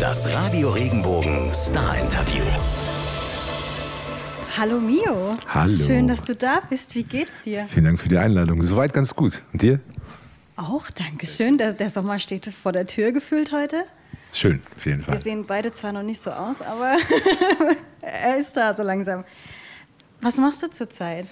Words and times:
Das 0.00 0.28
Radio 0.28 0.70
Regenbogen 0.70 1.54
Star 1.54 1.96
Interview. 1.98 2.42
Hallo 4.58 4.80
Mio. 4.80 5.32
Hallo. 5.48 5.72
Schön, 5.72 6.08
dass 6.08 6.22
du 6.22 6.34
da 6.34 6.60
bist. 6.68 6.94
Wie 6.94 7.04
geht's 7.04 7.40
dir? 7.44 7.64
Vielen 7.68 7.84
Dank 7.86 8.00
für 8.00 8.08
die 8.08 8.18
Einladung. 8.18 8.62
Soweit 8.62 8.92
ganz 8.92 9.14
gut. 9.14 9.42
Und 9.52 9.62
dir? 9.62 9.80
Auch, 10.56 10.90
danke 10.90 11.26
schön. 11.26 11.56
Der, 11.58 11.72
der 11.72 11.90
Sommer 11.90 12.18
steht 12.18 12.46
vor 12.46 12.72
der 12.72 12.86
Tür 12.86 13.12
gefühlt 13.12 13.52
heute. 13.52 13.84
Schön, 14.32 14.60
auf 14.76 14.84
jeden 14.86 15.00
Wir 15.00 15.04
Fall. 15.14 15.18
sehen 15.18 15.44
beide 15.46 15.72
zwar 15.72 15.92
noch 15.92 16.02
nicht 16.02 16.20
so 16.22 16.30
aus, 16.30 16.60
aber 16.62 16.96
er 18.00 18.38
ist 18.38 18.56
da 18.56 18.74
so 18.74 18.82
langsam. 18.82 19.24
Was 20.20 20.36
machst 20.36 20.62
du 20.62 20.68
zurzeit? 20.70 21.28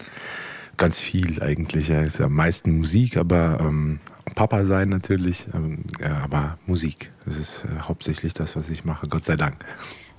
Ganz 0.76 0.98
viel 0.98 1.42
eigentlich. 1.42 1.88
Ja, 1.88 2.02
ist 2.02 2.18
ja 2.18 2.26
am 2.26 2.34
meisten 2.34 2.78
Musik, 2.78 3.16
aber 3.16 3.58
ähm, 3.60 4.00
Papa 4.34 4.64
sein 4.64 4.88
natürlich. 4.88 5.46
Ähm, 5.54 5.84
ja, 6.00 6.18
aber 6.18 6.58
Musik, 6.66 7.10
das 7.24 7.38
ist 7.38 7.64
äh, 7.64 7.80
hauptsächlich 7.82 8.34
das, 8.34 8.56
was 8.56 8.70
ich 8.70 8.84
mache. 8.84 9.06
Gott 9.08 9.24
sei 9.24 9.36
Dank. 9.36 9.64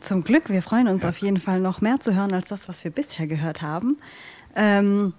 Zum 0.02 0.23
Glück, 0.23 0.49
wir 0.49 0.61
freuen 0.61 0.88
uns 0.88 1.03
auf 1.03 1.17
jeden 1.17 1.39
Fall 1.39 1.59
noch 1.59 1.81
mehr 1.81 1.99
zu 1.99 2.16
hören 2.16 2.33
als 2.33 2.49
das, 2.49 2.70
was 2.70 2.83
wir 2.83 2.91
bisher 2.91 3.27
gehört 3.27 3.61
haben. 3.61 3.97
Ähm, 4.55 5.13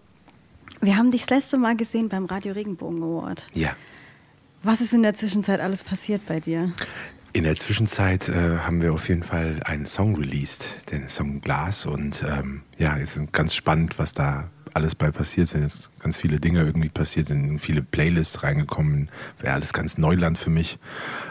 wir 0.81 0.97
haben 0.97 1.11
dich 1.11 1.23
das 1.23 1.31
letzte 1.31 1.57
Mal 1.59 1.77
gesehen 1.77 2.09
beim 2.09 2.27
Radio 2.27 2.53
Regenbogen 2.53 3.03
Award. 3.03 3.47
Ja. 3.53 3.71
Was 4.63 4.81
ist 4.81 4.95
in 4.95 5.03
der 5.03 5.15
Zwischenzeit 5.15 5.61
alles 5.61 5.85
passiert 5.85 6.27
bei 6.27 6.41
dir? 6.41 6.73
In 7.33 7.45
der 7.45 7.57
Zwischenzeit 7.57 8.29
äh, 8.29 8.59
haben 8.59 8.81
wir 8.81 8.95
auf 8.95 9.09
jeden 9.09 9.23
Fall 9.23 9.61
einen 9.65 9.87
Song 9.87 10.17
released, 10.17 10.91
den 10.91 11.09
Song 11.09 11.41
Glas. 11.41 11.85
Und 11.85 12.25
ähm, 12.27 12.63
ja, 12.79 12.97
es 12.97 13.17
ist 13.17 13.33
ganz 13.33 13.55
spannend, 13.55 13.99
was 13.99 14.13
da 14.13 14.51
alles 14.77 14.95
bei 14.95 15.11
passiert 15.11 15.49
sind. 15.49 15.63
Jetzt 15.63 15.91
ganz 15.99 16.17
viele 16.17 16.39
Dinge 16.39 16.61
irgendwie 16.61 16.89
passiert 16.89 17.27
sind, 17.27 17.59
viele 17.59 17.83
Playlists 17.83 18.43
reingekommen. 18.43 19.09
Wäre 19.41 19.55
alles 19.55 19.73
ganz 19.73 19.99
Neuland 19.99 20.39
für 20.39 20.51
mich. 20.51 20.79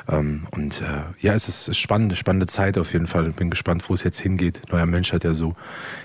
Ähm, 0.09 0.47
und 0.51 0.81
äh, 0.81 1.03
ja, 1.19 1.33
es 1.33 1.47
ist, 1.47 1.77
spannende, 1.77 2.15
spannende 2.15 2.47
Zeit 2.47 2.77
auf 2.77 2.91
jeden 2.93 3.07
Fall. 3.07 3.31
Bin 3.31 3.49
gespannt, 3.49 3.87
wo 3.89 3.93
es 3.93 4.03
jetzt 4.03 4.19
hingeht. 4.19 4.61
Neuer 4.71 4.85
Mensch 4.85 5.13
hat 5.13 5.23
ja 5.23 5.33
so 5.33 5.55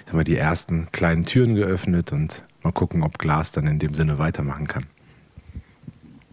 ich 0.01 0.06
sag 0.06 0.14
mal, 0.14 0.25
die 0.25 0.37
ersten 0.37 0.87
kleinen 0.92 1.25
Türen 1.25 1.55
geöffnet 1.55 2.12
und 2.12 2.42
mal 2.62 2.73
gucken, 2.73 3.03
ob 3.03 3.19
Glas 3.19 3.53
dann 3.53 3.67
in 3.67 3.79
dem 3.79 3.95
Sinne 3.95 4.19
weitermachen 4.19 4.67
kann. 4.67 4.86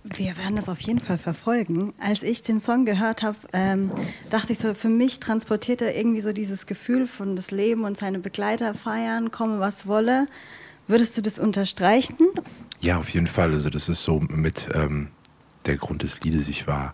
Wir 0.04 0.38
werden 0.38 0.56
das 0.56 0.70
auf 0.70 0.80
jeden 0.80 1.00
Fall 1.02 1.18
verfolgen. 1.18 1.94
Als 2.00 2.24
ich 2.24 2.42
den 2.42 2.62
Song 2.62 2.86
gehört 2.86 3.24
habe, 3.24 3.38
ähm, 3.52 3.92
dachte 4.30 4.54
ich 4.54 4.60
so, 4.60 4.74
für 4.74 4.90
mich 4.90 5.20
transportiert 5.20 5.82
er 5.82 5.98
irgendwie 5.98 6.22
so 6.22 6.32
dieses 6.32 6.66
Gefühl 6.66 7.08
von 7.08 7.36
das 7.36 7.52
Leben 7.52 7.84
und 7.84 7.98
seine 7.98 8.20
Begleiter 8.20 8.74
feiern, 8.74 9.32
komme 9.32 9.60
was 9.60 9.86
wolle. 9.86 10.28
Würdest 10.88 11.18
du 11.18 11.22
das 11.22 11.40
unterstreichen? 11.40 12.16
Ja, 12.80 12.98
auf 12.98 13.10
jeden 13.10 13.28
Fall. 13.28 13.52
Also 13.54 13.70
das 13.70 13.90
ist 13.90 14.04
so 14.04 14.20
mit 14.20 14.70
ähm, 14.74 15.08
der 15.66 15.76
Grund 15.78 16.04
des 16.04 16.22
Liedes. 16.22 16.48
Ich 16.48 16.68
war, 16.68 16.94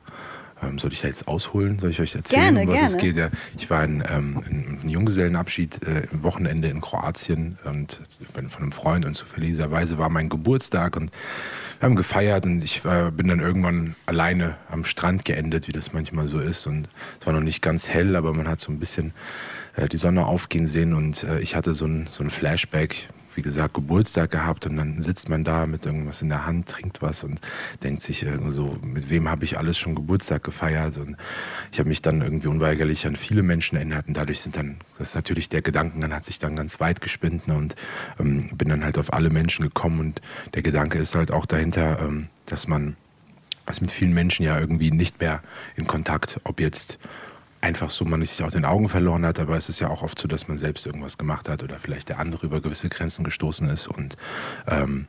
ähm, 0.63 0.79
soll 0.79 0.93
ich 0.93 1.01
da 1.01 1.07
jetzt 1.07 1.27
ausholen? 1.27 1.77
Soll 1.79 1.91
ich 1.91 1.99
euch 1.99 2.15
erzählen, 2.15 2.55
Gerne, 2.55 2.61
um 2.61 2.67
was 2.69 2.81
es 2.81 2.97
gerne. 2.97 3.13
geht? 3.13 3.17
Ja, 3.17 3.29
ich 3.57 3.69
war 3.69 3.83
in, 3.83 4.03
ähm, 4.09 4.43
in, 4.49 4.79
in 4.81 4.89
Junggesellenabschied 4.89 5.85
äh, 5.85 6.07
im 6.11 6.23
Wochenende 6.23 6.69
in 6.69 6.81
Kroatien 6.81 7.57
und 7.65 7.99
bin 8.33 8.49
von 8.49 8.63
einem 8.63 8.71
Freund 8.71 9.05
und 9.05 9.13
zufälligerweise 9.15 9.97
war 9.97 10.09
mein 10.09 10.29
Geburtstag 10.29 10.95
und 10.95 11.11
wir 11.79 11.87
haben 11.89 11.95
gefeiert 11.95 12.45
und 12.45 12.63
ich 12.63 12.83
äh, 12.85 13.11
bin 13.11 13.27
dann 13.27 13.41
irgendwann 13.41 13.95
alleine 14.05 14.55
am 14.71 14.85
Strand 14.85 15.25
geendet, 15.25 15.67
wie 15.67 15.73
das 15.73 15.91
manchmal 15.93 16.27
so 16.27 16.39
ist. 16.39 16.65
Und 16.65 16.87
es 17.19 17.27
war 17.27 17.33
noch 17.33 17.41
nicht 17.41 17.61
ganz 17.61 17.89
hell, 17.89 18.15
aber 18.15 18.33
man 18.33 18.47
hat 18.47 18.61
so 18.61 18.71
ein 18.71 18.79
bisschen 18.79 19.13
äh, 19.75 19.87
die 19.89 19.97
Sonne 19.97 20.25
aufgehen 20.25 20.65
sehen 20.65 20.93
und 20.93 21.23
äh, 21.25 21.41
ich 21.41 21.55
hatte 21.55 21.73
so 21.73 21.85
ein, 21.85 22.07
so 22.09 22.23
ein 22.23 22.29
Flashback, 22.29 23.09
wie 23.35 23.41
gesagt, 23.41 23.73
Geburtstag 23.73 24.31
gehabt 24.31 24.65
und 24.65 24.77
dann 24.77 25.01
sitzt 25.01 25.29
man 25.29 25.43
da 25.43 25.65
mit 25.65 25.85
irgendwas 25.85 26.21
in 26.21 26.29
der 26.29 26.45
Hand, 26.45 26.69
trinkt 26.69 27.01
was 27.01 27.23
und 27.23 27.39
denkt 27.83 28.01
sich 28.01 28.23
irgendwie 28.23 28.51
so, 28.51 28.77
mit 28.85 29.09
wem 29.09 29.29
habe 29.29 29.43
ich 29.43 29.57
alles 29.57 29.77
schon 29.77 29.95
Geburtstag 29.95 30.43
gefeiert? 30.43 30.97
Und 30.97 31.17
ich 31.71 31.79
habe 31.79 31.89
mich 31.89 32.01
dann 32.01 32.21
irgendwie 32.21 32.47
unweigerlich 32.47 33.05
an 33.07 33.15
viele 33.15 33.43
Menschen 33.43 33.75
erinnert 33.75 34.07
und 34.07 34.15
dadurch 34.15 34.41
sind 34.41 34.55
dann, 34.55 34.77
das 34.97 35.09
ist 35.09 35.15
natürlich 35.15 35.49
der 35.49 35.61
Gedankengang 35.61 36.13
hat 36.13 36.25
sich 36.25 36.39
dann 36.39 36.55
ganz 36.55 36.79
weit 36.79 37.01
gespinnt 37.01 37.47
ne, 37.47 37.55
und 37.55 37.75
ähm, 38.19 38.49
bin 38.55 38.69
dann 38.69 38.83
halt 38.83 38.97
auf 38.97 39.13
alle 39.13 39.29
Menschen 39.29 39.63
gekommen 39.63 39.99
und 39.99 40.21
der 40.53 40.61
Gedanke 40.61 40.97
ist 40.99 41.15
halt 41.15 41.31
auch 41.31 41.45
dahinter, 41.45 41.99
ähm, 42.01 42.27
dass 42.45 42.67
man 42.67 42.95
ist 43.69 43.81
mit 43.81 43.91
vielen 43.91 44.13
Menschen 44.13 44.45
ja 44.45 44.59
irgendwie 44.59 44.91
nicht 44.91 45.21
mehr 45.21 45.41
in 45.75 45.87
Kontakt, 45.87 46.39
ob 46.43 46.59
jetzt 46.59 46.99
einfach 47.63 47.89
so 47.89 48.03
man 48.03 48.23
sich 48.23 48.43
aus 48.43 48.53
den 48.53 48.65
Augen 48.65 48.89
verloren 48.89 49.25
hat, 49.25 49.39
aber 49.39 49.55
es 49.55 49.69
ist 49.69 49.79
ja 49.79 49.89
auch 49.89 50.03
oft 50.03 50.19
so, 50.19 50.27
dass 50.27 50.47
man 50.47 50.57
selbst 50.57 50.85
irgendwas 50.85 51.17
gemacht 51.17 51.47
hat 51.47 51.63
oder 51.63 51.77
vielleicht 51.79 52.09
der 52.09 52.19
andere 52.19 52.45
über 52.45 52.61
gewisse 52.61 52.89
Grenzen 52.89 53.23
gestoßen 53.23 53.69
ist 53.69 53.87
und 53.87 54.17
ähm, 54.67 55.07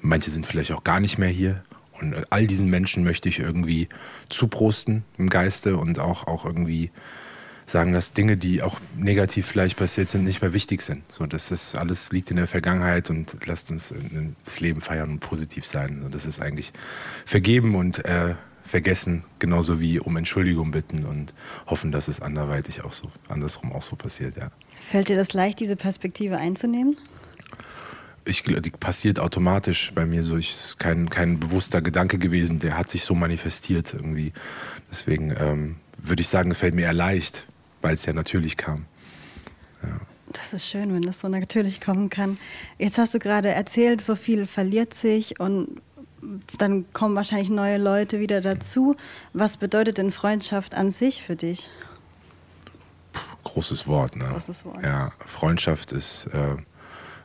manche 0.00 0.30
sind 0.30 0.46
vielleicht 0.46 0.72
auch 0.72 0.84
gar 0.84 1.00
nicht 1.00 1.16
mehr 1.16 1.30
hier 1.30 1.64
und 2.00 2.12
äh, 2.12 2.22
all 2.28 2.46
diesen 2.46 2.68
Menschen 2.68 3.04
möchte 3.04 3.28
ich 3.28 3.38
irgendwie 3.38 3.88
zuprosten 4.28 5.04
im 5.16 5.30
Geiste 5.30 5.78
und 5.78 5.98
auch, 5.98 6.26
auch 6.26 6.44
irgendwie 6.44 6.90
sagen, 7.66 7.94
dass 7.94 8.12
Dinge, 8.12 8.36
die 8.36 8.60
auch 8.60 8.78
negativ 8.98 9.46
vielleicht 9.46 9.78
passiert 9.78 10.08
sind, 10.08 10.24
nicht 10.24 10.42
mehr 10.42 10.52
wichtig 10.52 10.82
sind. 10.82 11.10
So, 11.10 11.24
das 11.24 11.50
ist 11.50 11.74
alles 11.74 12.12
liegt 12.12 12.30
in 12.30 12.36
der 12.36 12.46
Vergangenheit 12.46 13.08
und 13.08 13.34
lasst 13.46 13.70
uns 13.70 13.92
äh, 13.92 13.96
das 14.44 14.60
Leben 14.60 14.82
feiern 14.82 15.10
und 15.10 15.20
positiv 15.20 15.66
sein. 15.66 16.00
So, 16.02 16.10
das 16.10 16.26
ist 16.26 16.40
eigentlich 16.40 16.74
vergeben 17.24 17.74
und 17.74 18.04
äh, 18.04 18.34
vergessen, 18.64 19.24
genauso 19.38 19.80
wie 19.80 20.00
um 20.00 20.16
Entschuldigung 20.16 20.70
bitten 20.70 21.04
und 21.04 21.34
hoffen, 21.66 21.92
dass 21.92 22.08
es 22.08 22.20
anderweitig 22.20 22.82
auch 22.82 22.92
so, 22.92 23.10
andersrum 23.28 23.72
auch 23.72 23.82
so 23.82 23.94
passiert, 23.94 24.36
ja. 24.36 24.50
Fällt 24.80 25.08
dir 25.08 25.16
das 25.16 25.32
leicht, 25.32 25.60
diese 25.60 25.76
Perspektive 25.76 26.38
einzunehmen? 26.38 26.96
Ich, 28.26 28.42
die 28.42 28.70
passiert 28.70 29.20
automatisch 29.20 29.92
bei 29.94 30.06
mir 30.06 30.22
so. 30.22 30.38
Ich, 30.38 30.52
es 30.52 30.64
ist 30.64 30.78
kein, 30.78 31.10
kein 31.10 31.38
bewusster 31.38 31.82
Gedanke 31.82 32.18
gewesen, 32.18 32.58
der 32.58 32.78
hat 32.78 32.90
sich 32.90 33.04
so 33.04 33.14
manifestiert 33.14 33.92
irgendwie. 33.92 34.32
Deswegen 34.90 35.34
ähm, 35.38 35.76
würde 35.98 36.22
ich 36.22 36.28
sagen, 36.28 36.54
fällt 36.54 36.74
mir 36.74 36.82
eher 36.82 36.94
leicht, 36.94 37.46
weil 37.82 37.94
es 37.94 38.06
ja 38.06 38.14
natürlich 38.14 38.56
kam. 38.56 38.86
Das 40.32 40.52
ist 40.52 40.66
schön, 40.66 40.92
wenn 40.94 41.02
das 41.02 41.20
so 41.20 41.28
natürlich 41.28 41.80
kommen 41.80 42.10
kann. 42.10 42.38
Jetzt 42.78 42.98
hast 42.98 43.14
du 43.14 43.18
gerade 43.18 43.50
erzählt, 43.50 44.00
so 44.00 44.16
viel 44.16 44.46
verliert 44.46 44.94
sich 44.94 45.38
und 45.38 45.80
dann 46.58 46.84
kommen 46.92 47.14
wahrscheinlich 47.14 47.50
neue 47.50 47.78
Leute 47.78 48.20
wieder 48.20 48.40
dazu. 48.40 48.96
Was 49.32 49.56
bedeutet 49.56 49.98
denn 49.98 50.10
Freundschaft 50.10 50.74
an 50.74 50.90
sich 50.90 51.22
für 51.22 51.36
dich? 51.36 51.68
Großes 53.44 53.86
Wort, 53.86 54.16
ne? 54.16 54.24
Großes 54.24 54.64
Wort. 54.64 54.82
Ja, 54.82 55.12
Freundschaft 55.26 55.92
ist 55.92 56.26
äh, 56.32 56.56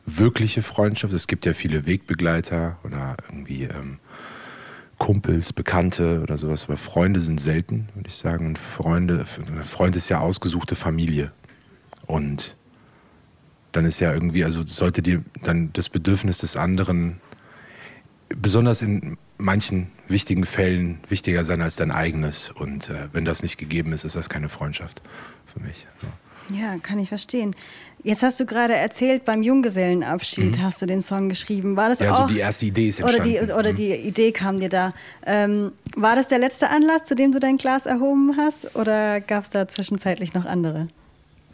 wirkliche 0.05 0.61
Freundschaft. 0.61 1.13
Es 1.13 1.27
gibt 1.27 1.45
ja 1.45 1.53
viele 1.53 1.85
Wegbegleiter 1.85 2.77
oder 2.83 3.15
irgendwie 3.29 3.63
ähm, 3.63 3.99
Kumpels, 4.97 5.53
Bekannte 5.53 6.21
oder 6.21 6.37
sowas, 6.37 6.65
aber 6.65 6.77
Freunde 6.77 7.21
sind 7.21 7.39
selten, 7.39 7.87
würde 7.95 8.09
ich 8.09 8.15
sagen. 8.15 8.47
Und 8.47 8.59
Freunde, 8.59 9.25
Freund 9.63 9.95
ist 9.95 10.09
ja 10.09 10.19
ausgesuchte 10.19 10.75
Familie. 10.75 11.31
Und 12.05 12.55
dann 13.71 13.85
ist 13.85 13.99
ja 13.99 14.13
irgendwie, 14.13 14.43
also 14.43 14.63
sollte 14.65 15.01
dir 15.01 15.23
dann 15.41 15.71
das 15.73 15.89
Bedürfnis 15.89 16.39
des 16.39 16.57
anderen 16.57 17.21
besonders 18.35 18.81
in 18.81 19.17
manchen 19.37 19.87
wichtigen 20.07 20.45
Fällen 20.45 20.99
wichtiger 21.07 21.45
sein 21.45 21.61
als 21.61 21.75
dein 21.75 21.91
eigenes. 21.91 22.49
Und 22.51 22.89
äh, 22.89 23.07
wenn 23.13 23.25
das 23.25 23.43
nicht 23.43 23.57
gegeben 23.57 23.93
ist, 23.93 24.03
ist 24.05 24.15
das 24.15 24.29
keine 24.29 24.49
Freundschaft 24.49 25.01
für 25.45 25.59
mich. 25.61 25.85
So. 26.01 26.07
Ja, 26.55 26.77
kann 26.81 26.97
ich 26.99 27.09
verstehen. 27.09 27.55
Jetzt 28.01 28.23
hast 28.23 28.39
du 28.39 28.45
gerade 28.45 28.73
erzählt, 28.75 29.23
beim 29.25 29.43
Junggesellenabschied 29.43 30.59
hast 30.61 30.81
du 30.81 30.85
den 30.85 31.01
Song 31.01 31.29
geschrieben. 31.29 31.75
War 31.75 31.89
das 31.89 31.99
Mhm. 31.99 32.05
Ja, 32.05 32.13
so 32.13 32.23
auch? 32.23 32.27
die 32.27 32.39
erste 32.39 32.65
Idee 32.65 32.89
ist 32.89 33.03
oder 33.03 33.19
die, 33.19 33.35
entstanden. 33.37 33.59
oder 33.59 33.71
Mhm. 33.71 33.75
die 33.75 33.93
Idee 33.93 34.31
kam 34.31 34.59
dir 34.59 34.69
da. 34.69 34.93
Ähm, 35.25 35.73
war 35.95 36.15
das 36.15 36.27
der 36.27 36.39
letzte 36.39 36.69
Anlass, 36.69 37.03
zu 37.03 37.15
dem 37.15 37.31
du 37.31 37.39
dein 37.39 37.57
Glas 37.57 37.85
erhoben 37.85 38.35
hast? 38.37 38.75
Oder 38.75 39.21
gab 39.21 39.43
es 39.43 39.49
da 39.51 39.67
zwischenzeitlich 39.67 40.33
noch 40.33 40.45
andere? 40.45 40.87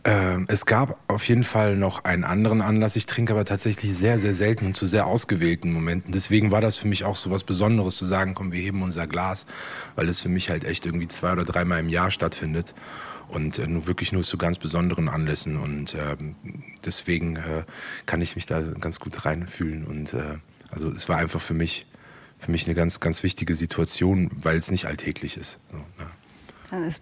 Ähm, 0.07 0.45
es 0.47 0.67
gab 0.67 0.99
auf 1.07 1.27
jeden 1.27 1.43
Fall 1.43 1.75
noch 1.75 2.03
einen 2.03 2.23
anderen 2.23 2.61
Anlass. 2.61 2.95
Ich 2.95 3.07
trinke 3.07 3.33
aber 3.33 3.43
tatsächlich 3.43 3.95
sehr, 3.95 4.19
sehr 4.19 4.35
selten 4.35 4.67
und 4.67 4.75
zu 4.75 4.85
sehr 4.85 5.07
ausgewählten 5.07 5.73
Momenten. 5.73 6.11
Deswegen 6.11 6.51
war 6.51 6.61
das 6.61 6.77
für 6.77 6.87
mich 6.87 7.03
auch 7.05 7.15
so 7.15 7.31
was 7.31 7.43
Besonderes 7.43 7.97
zu 7.97 8.05
sagen, 8.05 8.35
komm, 8.35 8.51
wir 8.51 8.61
heben 8.61 8.83
unser 8.83 9.07
Glas, 9.07 9.47
weil 9.95 10.07
es 10.07 10.21
für 10.21 10.29
mich 10.29 10.51
halt 10.51 10.63
echt 10.63 10.85
irgendwie 10.85 11.07
zwei 11.07 11.31
oder 11.31 11.43
dreimal 11.43 11.79
im 11.79 11.89
Jahr 11.89 12.11
stattfindet. 12.11 12.75
Und 13.29 13.57
äh, 13.57 13.65
nur 13.65 13.87
wirklich 13.87 14.11
nur 14.11 14.21
zu 14.21 14.37
ganz 14.37 14.59
besonderen 14.59 15.09
Anlässen. 15.09 15.57
Und 15.57 15.95
ähm, 15.95 16.35
deswegen 16.85 17.37
äh, 17.37 17.63
kann 18.05 18.21
ich 18.21 18.35
mich 18.35 18.45
da 18.45 18.61
ganz 18.61 18.99
gut 18.99 19.25
reinfühlen. 19.25 19.85
Und 19.85 20.13
äh, 20.13 20.37
also 20.69 20.91
es 20.91 21.09
war 21.09 21.17
einfach 21.17 21.41
für 21.41 21.55
mich, 21.55 21.87
für 22.37 22.51
mich 22.51 22.67
eine 22.67 22.75
ganz, 22.75 22.99
ganz 22.99 23.23
wichtige 23.23 23.55
Situation, 23.55 24.29
weil 24.35 24.59
es 24.59 24.69
nicht 24.69 24.85
alltäglich 24.85 25.35
ist. 25.35 25.57
So, 25.71 25.77
ja. 25.99 26.77
Es 26.85 26.97
ist 26.97 27.01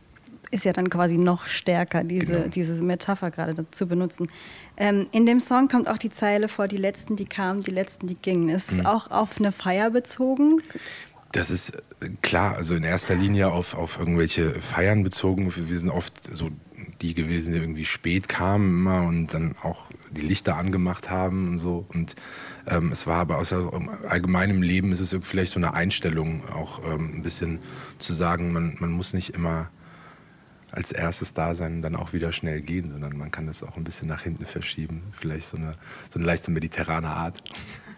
ja 0.64 0.74
dann 0.74 0.90
quasi 0.90 1.18
noch 1.18 1.48
stärker, 1.48 2.04
diese, 2.04 2.34
Genau. 2.34 2.48
diese 2.50 2.82
Metapher 2.84 3.32
gerade 3.32 3.66
zu 3.72 3.88
benutzen. 3.88 4.30
Ähm, 4.78 5.08
in 5.12 5.26
dem 5.26 5.40
Song 5.40 5.68
kommt 5.68 5.88
auch 5.88 5.98
die 5.98 6.12
Zeile 6.12 6.48
vor, 6.48 6.68
die 6.68 6.78
Letzten, 6.78 7.16
die 7.16 7.26
kamen, 7.26 7.62
die 7.62 7.72
Letzten, 7.72 8.08
die 8.08 8.16
gingen. 8.16 8.50
Ist 8.50 8.72
Mhm. 8.72 8.80
es 8.82 8.86
auch 8.86 9.10
auf 9.10 9.40
eine 9.40 9.52
Feier 9.52 9.90
bezogen? 9.90 10.62
Das 11.32 11.50
ist 11.50 11.72
äh, 12.02 12.10
klar, 12.22 12.56
also 12.56 12.76
in 12.76 12.84
erster 12.84 13.16
Linie 13.16 13.52
auf, 13.52 13.74
auf 13.76 13.98
irgendwelche 13.98 14.52
Feiern 14.62 15.02
bezogen. 15.04 15.52
Wir 15.56 15.80
sind 15.80 15.90
oft 15.90 16.14
so 16.36 16.50
die 17.02 17.16
gewesen, 17.16 17.54
die 17.54 17.60
irgendwie 17.60 17.86
spät 17.86 18.30
kamen 18.30 18.80
immer 18.80 19.02
und 19.08 19.34
dann 19.34 19.56
auch 19.64 19.86
die 20.12 20.22
Lichter 20.22 20.56
angemacht 20.58 21.10
haben 21.10 21.50
und 21.50 21.58
so. 21.58 21.86
Und 21.94 22.16
ähm, 22.68 22.92
es 22.92 23.08
war 23.08 23.20
aber 23.20 23.40
aus 23.40 23.52
allgemeinem 24.08 24.62
Leben 24.62 24.92
ist 24.92 25.00
es 25.00 25.18
vielleicht 25.22 25.52
so 25.52 25.60
eine 25.60 25.74
Einstellung, 25.74 26.44
auch 26.50 26.82
ähm, 26.86 27.12
ein 27.16 27.22
bisschen 27.24 27.60
zu 27.98 28.14
sagen, 28.14 28.54
man, 28.54 28.78
man 28.80 28.92
muss 28.92 29.14
nicht 29.14 29.32
immer 29.34 29.70
als 30.74 30.92
erstes 30.92 31.36
da 31.36 31.54
sein 31.54 31.76
und 31.76 31.82
dann 31.84 31.96
auch 31.96 32.14
wieder 32.14 32.32
schnell 32.32 32.60
gehen, 32.62 32.90
sondern 32.90 33.16
man 33.16 33.30
kann 33.30 33.46
das 33.46 33.62
auch 33.62 33.78
ein 33.78 33.84
bisschen 33.84 34.08
nach 34.08 34.24
hinten 34.24 34.46
verschieben. 34.46 35.04
Vielleicht 35.12 35.46
so 35.46 35.58
eine, 35.58 35.74
so 36.12 36.18
eine 36.18 36.26
leichte 36.26 36.50
mediterrane 36.50 37.10
Art. 37.10 37.44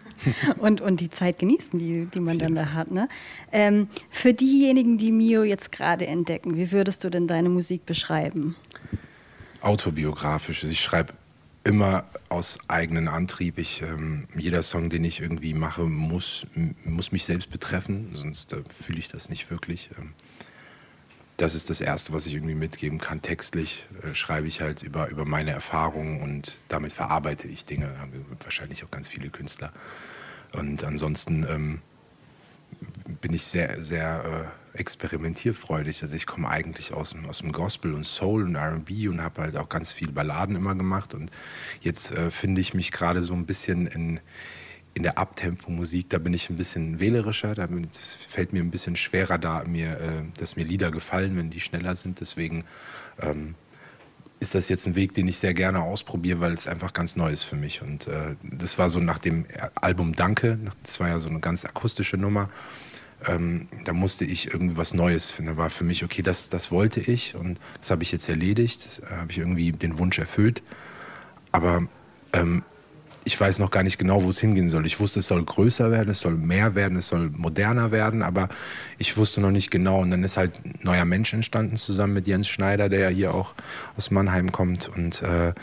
und, 0.58 0.82
und 0.82 1.00
die 1.00 1.10
Zeit 1.10 1.38
genießen, 1.38 1.78
die, 1.78 2.06
die 2.06 2.20
man 2.20 2.38
dann 2.38 2.54
da 2.54 2.72
hat. 2.72 2.90
Ne? 2.90 3.08
Ähm, 3.50 3.88
für 4.10 4.34
diejenigen, 4.34 4.98
die 4.98 5.10
Mio 5.10 5.42
jetzt 5.42 5.72
gerade 5.72 6.06
entdecken, 6.06 6.56
wie 6.56 6.70
würdest 6.70 7.02
du 7.02 7.08
denn 7.08 7.26
deine 7.26 7.48
Musik 7.48 7.86
beschreiben? 7.86 8.56
Autobiografisch. 9.62 10.64
Ich 10.64 10.80
schreibe 10.82 11.14
immer 11.64 12.04
aus 12.28 12.58
eigenem 12.68 13.08
Antrieb. 13.08 13.56
Ich, 13.56 13.80
ähm, 13.80 14.28
jeder 14.36 14.62
Song, 14.62 14.90
den 14.90 15.02
ich 15.04 15.20
irgendwie 15.20 15.54
mache, 15.54 15.84
muss, 15.84 16.46
muss 16.84 17.10
mich 17.10 17.24
selbst 17.24 17.48
betreffen, 17.48 18.10
sonst 18.12 18.52
äh, 18.52 18.62
fühle 18.68 18.98
ich 18.98 19.08
das 19.08 19.30
nicht 19.30 19.50
wirklich. 19.50 19.88
Ähm, 19.98 20.12
das 21.36 21.54
ist 21.54 21.68
das 21.68 21.80
Erste, 21.80 22.12
was 22.12 22.26
ich 22.26 22.34
irgendwie 22.34 22.54
mitgeben 22.54 22.98
kann. 22.98 23.20
Textlich 23.20 23.86
äh, 24.02 24.14
schreibe 24.14 24.46
ich 24.48 24.60
halt 24.60 24.82
über, 24.82 25.08
über 25.08 25.24
meine 25.24 25.50
Erfahrungen 25.50 26.22
und 26.22 26.58
damit 26.68 26.92
verarbeite 26.92 27.46
ich 27.46 27.66
Dinge. 27.66 27.92
Wahrscheinlich 28.42 28.84
auch 28.84 28.90
ganz 28.90 29.08
viele 29.08 29.28
Künstler. 29.28 29.72
Und 30.52 30.82
ansonsten 30.84 31.46
ähm, 31.48 31.80
bin 33.20 33.34
ich 33.34 33.44
sehr, 33.44 33.82
sehr 33.82 34.50
äh, 34.74 34.78
experimentierfreudig. 34.78 36.02
Also 36.02 36.16
ich 36.16 36.26
komme 36.26 36.48
eigentlich 36.48 36.92
aus 36.92 37.10
dem, 37.10 37.26
aus 37.26 37.38
dem 37.38 37.52
Gospel 37.52 37.92
und 37.92 38.04
Soul 38.04 38.44
und 38.44 38.56
RB 38.56 39.08
und 39.08 39.22
habe 39.22 39.42
halt 39.42 39.56
auch 39.56 39.68
ganz 39.68 39.92
viel 39.92 40.10
Balladen 40.10 40.56
immer 40.56 40.74
gemacht. 40.74 41.14
Und 41.14 41.30
jetzt 41.80 42.12
äh, 42.12 42.30
finde 42.30 42.62
ich 42.62 42.72
mich 42.72 42.92
gerade 42.92 43.22
so 43.22 43.34
ein 43.34 43.44
bisschen 43.44 43.86
in, 43.86 44.20
in 44.96 45.02
der 45.02 45.18
Abtempo-Musik, 45.18 46.08
da 46.08 46.16
bin 46.16 46.32
ich 46.32 46.48
ein 46.48 46.56
bisschen 46.56 46.98
wählerischer, 46.98 47.54
da 47.54 47.68
fällt 48.28 48.54
mir 48.54 48.62
ein 48.62 48.70
bisschen 48.70 48.96
schwerer, 48.96 49.36
da 49.36 49.62
mir, 49.64 50.00
äh, 50.00 50.22
dass 50.38 50.56
mir 50.56 50.64
Lieder 50.64 50.90
gefallen, 50.90 51.36
wenn 51.36 51.50
die 51.50 51.60
schneller 51.60 51.94
sind. 51.96 52.22
Deswegen 52.22 52.64
ähm, 53.20 53.56
ist 54.40 54.54
das 54.54 54.70
jetzt 54.70 54.86
ein 54.86 54.94
Weg, 54.94 55.12
den 55.12 55.28
ich 55.28 55.36
sehr 55.36 55.52
gerne 55.52 55.82
ausprobiere, 55.82 56.40
weil 56.40 56.54
es 56.54 56.66
einfach 56.66 56.94
ganz 56.94 57.14
neu 57.14 57.30
ist 57.30 57.42
für 57.42 57.56
mich. 57.56 57.82
Und 57.82 58.08
äh, 58.08 58.36
das 58.42 58.78
war 58.78 58.88
so 58.88 58.98
nach 58.98 59.18
dem 59.18 59.44
Album 59.74 60.14
Danke, 60.14 60.58
das 60.82 60.98
war 60.98 61.08
ja 61.08 61.20
so 61.20 61.28
eine 61.28 61.40
ganz 61.40 61.66
akustische 61.66 62.16
Nummer. 62.16 62.48
Ähm, 63.28 63.68
da 63.84 63.92
musste 63.92 64.24
ich 64.24 64.50
irgendwie 64.50 64.78
was 64.78 64.94
Neues 64.94 65.30
finden. 65.30 65.50
Da 65.52 65.56
war 65.58 65.68
für 65.68 65.84
mich, 65.84 66.04
okay, 66.04 66.22
das, 66.22 66.48
das 66.48 66.70
wollte 66.70 67.00
ich 67.00 67.34
und 67.34 67.60
das 67.80 67.90
habe 67.90 68.02
ich 68.02 68.12
jetzt 68.12 68.30
erledigt, 68.30 69.02
da 69.02 69.18
habe 69.18 69.30
ich 69.30 69.36
irgendwie 69.36 69.72
den 69.72 69.98
Wunsch 69.98 70.18
erfüllt. 70.18 70.62
Aber 71.52 71.86
ähm, 72.32 72.62
ich 73.26 73.38
weiß 73.38 73.58
noch 73.58 73.72
gar 73.72 73.82
nicht 73.82 73.98
genau, 73.98 74.22
wo 74.22 74.30
es 74.30 74.38
hingehen 74.38 74.68
soll. 74.68 74.86
Ich 74.86 75.00
wusste, 75.00 75.18
es 75.18 75.26
soll 75.26 75.44
größer 75.44 75.90
werden, 75.90 76.10
es 76.10 76.20
soll 76.20 76.34
mehr 76.34 76.76
werden, 76.76 76.96
es 76.96 77.08
soll 77.08 77.28
moderner 77.36 77.90
werden, 77.90 78.22
aber 78.22 78.48
ich 78.98 79.16
wusste 79.16 79.40
noch 79.40 79.50
nicht 79.50 79.72
genau. 79.72 80.00
Und 80.00 80.10
dann 80.10 80.22
ist 80.22 80.36
halt 80.36 80.64
ein 80.64 80.78
neuer 80.84 81.04
Mensch 81.04 81.34
entstanden 81.34 81.74
zusammen 81.74 82.14
mit 82.14 82.28
Jens 82.28 82.46
Schneider, 82.46 82.88
der 82.88 83.00
ja 83.00 83.08
hier 83.08 83.34
auch 83.34 83.54
aus 83.96 84.12
Mannheim 84.12 84.52
kommt. 84.52 84.88
Und 84.88 85.22
äh, 85.22 85.54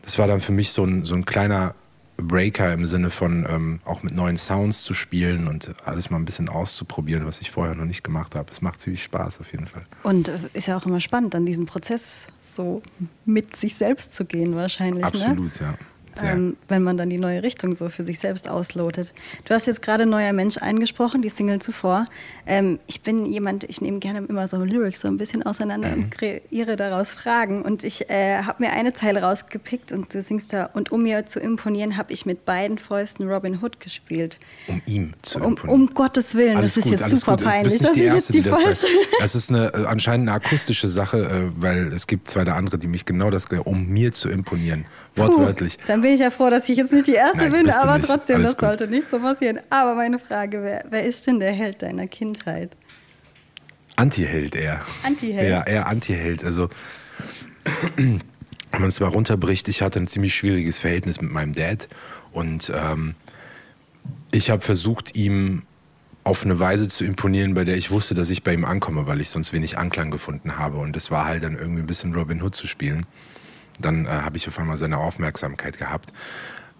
das 0.00 0.18
war 0.18 0.28
dann 0.28 0.40
für 0.40 0.52
mich 0.52 0.70
so 0.72 0.82
ein, 0.82 1.04
so 1.04 1.14
ein 1.14 1.26
kleiner 1.26 1.74
Breaker 2.16 2.72
im 2.72 2.86
Sinne 2.86 3.10
von 3.10 3.46
ähm, 3.46 3.80
auch 3.84 4.02
mit 4.02 4.14
neuen 4.14 4.38
Sounds 4.38 4.82
zu 4.82 4.94
spielen 4.94 5.46
und 5.46 5.74
alles 5.84 6.08
mal 6.08 6.16
ein 6.16 6.24
bisschen 6.24 6.48
auszuprobieren, 6.48 7.26
was 7.26 7.42
ich 7.42 7.50
vorher 7.50 7.74
noch 7.74 7.84
nicht 7.84 8.02
gemacht 8.02 8.34
habe. 8.34 8.50
Es 8.50 8.62
macht 8.62 8.80
ziemlich 8.80 9.02
Spaß 9.02 9.40
auf 9.40 9.52
jeden 9.52 9.66
Fall. 9.66 9.82
Und 10.04 10.28
äh, 10.28 10.38
ist 10.54 10.68
ja 10.68 10.76
auch 10.78 10.86
immer 10.86 11.00
spannend, 11.00 11.34
dann 11.34 11.44
diesen 11.44 11.66
Prozess 11.66 12.28
so 12.40 12.82
mit 13.26 13.56
sich 13.56 13.74
selbst 13.74 14.14
zu 14.14 14.24
gehen 14.24 14.56
wahrscheinlich. 14.56 15.04
Ne? 15.04 15.26
Absolut, 15.26 15.60
ne? 15.60 15.66
ja 15.66 15.78
ähm, 16.22 16.56
wenn 16.68 16.82
man 16.82 16.96
dann 16.96 17.10
die 17.10 17.18
neue 17.18 17.42
Richtung 17.42 17.74
so 17.74 17.88
für 17.88 18.04
sich 18.04 18.18
selbst 18.18 18.48
auslotet. 18.48 19.12
Du 19.44 19.54
hast 19.54 19.66
jetzt 19.66 19.82
gerade 19.82 20.06
Neuer 20.06 20.32
Mensch 20.32 20.58
eingesprochen, 20.58 21.22
die 21.22 21.28
Single 21.28 21.60
zuvor. 21.60 22.06
Ähm, 22.46 22.78
ich 22.86 23.02
bin 23.02 23.26
jemand, 23.26 23.64
ich 23.64 23.80
nehme 23.80 23.98
gerne 23.98 24.26
immer 24.26 24.46
so 24.48 24.62
Lyrics 24.62 25.00
so 25.00 25.08
ein 25.08 25.16
bisschen 25.16 25.42
auseinander 25.42 25.88
mhm. 25.88 26.04
und 26.04 26.10
kreiere 26.10 26.76
daraus 26.76 27.10
Fragen. 27.10 27.62
Und 27.62 27.84
ich 27.84 28.10
äh, 28.10 28.42
habe 28.42 28.62
mir 28.64 28.72
eine 28.72 28.92
Zeile 28.92 29.22
rausgepickt 29.22 29.92
und 29.92 30.12
du 30.12 30.20
singst 30.22 30.52
da, 30.52 30.66
und 30.66 30.92
um 30.92 31.02
mir 31.02 31.26
zu 31.26 31.40
imponieren, 31.40 31.96
habe 31.96 32.12
ich 32.12 32.26
mit 32.26 32.44
beiden 32.44 32.78
Fäusten 32.78 33.28
Robin 33.28 33.62
Hood 33.62 33.80
gespielt. 33.80 34.38
Um 34.66 34.82
ihm 34.86 35.12
zu 35.22 35.38
imponieren? 35.38 35.68
Um, 35.68 35.88
um 35.88 35.94
Gottes 35.94 36.34
Willen, 36.34 36.56
alles 36.56 36.74
das 36.74 36.84
ist 36.84 36.90
gut, 36.90 37.00
jetzt 37.00 37.20
super 37.20 37.36
gut. 37.36 37.46
peinlich. 37.46 37.78
Das 37.78 37.90
ist 37.90 37.96
die 37.96 38.02
erste, 38.02 38.32
die, 38.32 38.42
die 38.42 38.50
das 38.50 38.64
heißt. 38.64 38.86
Das 39.20 39.34
ist 39.34 39.50
eine, 39.50 39.72
äh, 39.72 39.86
anscheinend 39.86 40.28
eine 40.28 40.36
akustische 40.36 40.88
Sache, 40.88 41.18
äh, 41.18 41.62
weil 41.62 41.92
es 41.92 42.06
gibt 42.06 42.28
zwei 42.28 42.42
andere, 42.50 42.78
die 42.78 42.86
mich 42.86 43.04
genau 43.04 43.30
das, 43.30 43.46
um 43.64 43.88
mir 43.88 44.12
zu 44.12 44.28
imponieren. 44.28 44.86
Wortwörtlich. 45.16 45.78
Puh, 45.78 45.99
dann 46.00 46.02
bin 46.02 46.14
ich 46.14 46.20
ja 46.20 46.30
froh, 46.30 46.48
dass 46.48 46.66
ich 46.68 46.78
jetzt 46.78 46.92
nicht 46.92 47.08
die 47.08 47.14
Erste 47.14 47.48
Nein, 47.48 47.64
bin, 47.64 47.70
aber 47.70 48.00
trotzdem, 48.00 48.36
Alles 48.36 48.50
das 48.50 48.56
gut. 48.56 48.68
sollte 48.68 48.88
nicht 48.88 49.10
so 49.10 49.18
passieren. 49.18 49.60
Aber 49.68 49.94
meine 49.94 50.18
Frage, 50.18 50.62
wer, 50.62 50.84
wer 50.88 51.04
ist 51.04 51.26
denn 51.26 51.40
der 51.40 51.52
Held 51.52 51.82
deiner 51.82 52.06
Kindheit? 52.06 52.70
Anti-Held 53.96 54.54
eher. 54.56 54.80
Anti-Held? 55.04 55.50
Ja, 55.50 55.62
eher 55.62 55.86
Anti-Held. 55.86 56.42
Also, 56.42 56.70
wenn 57.96 58.22
man 58.72 58.88
es 58.88 58.98
mal 58.98 59.08
runterbricht, 59.08 59.68
ich 59.68 59.82
hatte 59.82 60.00
ein 60.00 60.06
ziemlich 60.06 60.34
schwieriges 60.34 60.78
Verhältnis 60.78 61.20
mit 61.20 61.30
meinem 61.30 61.52
Dad 61.52 61.88
und 62.32 62.72
ähm, 62.74 63.14
ich 64.30 64.48
habe 64.48 64.62
versucht, 64.62 65.18
ihm 65.18 65.62
auf 66.24 66.44
eine 66.44 66.58
Weise 66.58 66.88
zu 66.88 67.04
imponieren, 67.04 67.52
bei 67.52 67.64
der 67.64 67.76
ich 67.76 67.90
wusste, 67.90 68.14
dass 68.14 68.30
ich 68.30 68.42
bei 68.42 68.54
ihm 68.54 68.64
ankomme, 68.64 69.06
weil 69.06 69.20
ich 69.20 69.28
sonst 69.28 69.52
wenig 69.52 69.76
Anklang 69.76 70.10
gefunden 70.10 70.56
habe. 70.56 70.78
Und 70.78 70.96
das 70.96 71.10
war 71.10 71.26
halt 71.26 71.42
dann 71.42 71.58
irgendwie 71.58 71.82
ein 71.82 71.86
bisschen 71.86 72.14
Robin 72.14 72.42
Hood 72.42 72.54
zu 72.54 72.66
spielen 72.66 73.04
dann 73.80 74.06
äh, 74.06 74.10
habe 74.10 74.36
ich 74.36 74.48
auf 74.48 74.58
einmal 74.58 74.78
seine 74.78 74.98
Aufmerksamkeit 74.98 75.78
gehabt. 75.78 76.12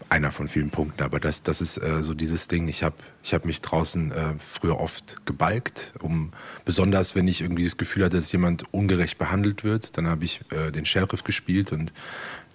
Einer 0.08 0.32
von 0.32 0.48
vielen 0.48 0.70
Punkten, 0.70 1.04
aber 1.04 1.20
das, 1.20 1.44
das 1.44 1.60
ist 1.60 1.76
äh, 1.76 2.02
so 2.02 2.14
dieses 2.14 2.48
Ding. 2.48 2.66
Ich 2.66 2.82
habe 2.82 2.96
ich 3.22 3.32
hab 3.32 3.44
mich 3.44 3.60
draußen 3.62 4.10
äh, 4.10 4.34
früher 4.38 4.80
oft 4.80 5.24
gebalgt, 5.24 5.92
um 6.00 6.32
besonders 6.64 7.14
wenn 7.14 7.28
ich 7.28 7.42
irgendwie 7.42 7.64
das 7.64 7.76
Gefühl 7.76 8.04
hatte, 8.04 8.16
dass 8.16 8.32
jemand 8.32 8.64
ungerecht 8.74 9.18
behandelt 9.18 9.62
wird, 9.62 9.96
dann 9.96 10.08
habe 10.08 10.24
ich 10.24 10.40
äh, 10.50 10.72
den 10.72 10.84
Sheriff 10.84 11.22
gespielt 11.22 11.70
und 11.70 11.92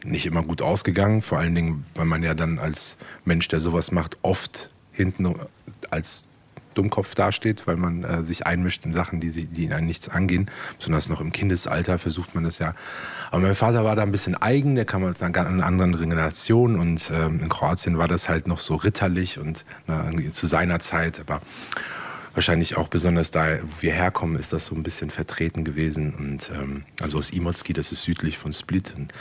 nicht 0.03 0.25
immer 0.25 0.43
gut 0.43 0.61
ausgegangen. 0.61 1.21
Vor 1.21 1.37
allen 1.37 1.55
Dingen, 1.55 1.85
weil 1.95 2.05
man 2.05 2.23
ja 2.23 2.33
dann 2.33 2.59
als 2.59 2.97
Mensch, 3.23 3.47
der 3.47 3.59
sowas 3.59 3.91
macht, 3.91 4.17
oft 4.21 4.69
hinten 4.91 5.35
als 5.91 6.25
Dummkopf 6.75 7.15
dasteht, 7.15 7.67
weil 7.67 7.77
man 7.77 8.03
äh, 8.03 8.23
sich 8.23 8.45
einmischt 8.45 8.85
in 8.85 8.93
Sachen, 8.93 9.19
die, 9.19 9.29
sich, 9.29 9.47
die 9.51 9.71
einen 9.73 9.87
nichts 9.87 10.09
angehen. 10.09 10.49
Besonders 10.77 11.09
noch 11.09 11.21
im 11.21 11.31
Kindesalter 11.31 11.97
versucht 11.97 12.35
man 12.35 12.43
das 12.43 12.59
ja. 12.59 12.75
Aber 13.31 13.41
mein 13.41 13.55
Vater 13.55 13.83
war 13.83 13.95
da 13.95 14.03
ein 14.03 14.11
bisschen 14.11 14.35
eigen, 14.35 14.75
der 14.75 14.85
kam 14.85 15.03
aus 15.03 15.21
einer 15.21 15.65
anderen 15.65 15.97
Generation 15.97 16.79
und 16.79 17.11
ähm, 17.13 17.41
in 17.41 17.49
Kroatien 17.49 17.97
war 17.97 18.07
das 18.07 18.29
halt 18.29 18.47
noch 18.47 18.59
so 18.59 18.75
ritterlich 18.75 19.39
und 19.39 19.65
na, 19.87 20.11
zu 20.31 20.47
seiner 20.47 20.79
Zeit. 20.79 21.19
Aber 21.19 21.41
wahrscheinlich 22.35 22.77
auch 22.77 22.89
besonders 22.89 23.31
da, 23.31 23.59
wo 23.61 23.81
wir 23.81 23.93
herkommen, 23.93 24.37
ist 24.37 24.53
das 24.53 24.67
so 24.67 24.75
ein 24.75 24.83
bisschen 24.83 25.09
vertreten 25.09 25.63
gewesen. 25.63 26.13
Und 26.13 26.51
ähm, 26.53 26.83
also 27.01 27.17
aus 27.17 27.31
Imotski, 27.31 27.73
das 27.73 27.91
ist 27.91 28.03
südlich 28.03 28.37
von 28.37 28.53
Split. 28.53 28.93
Und 28.95 29.11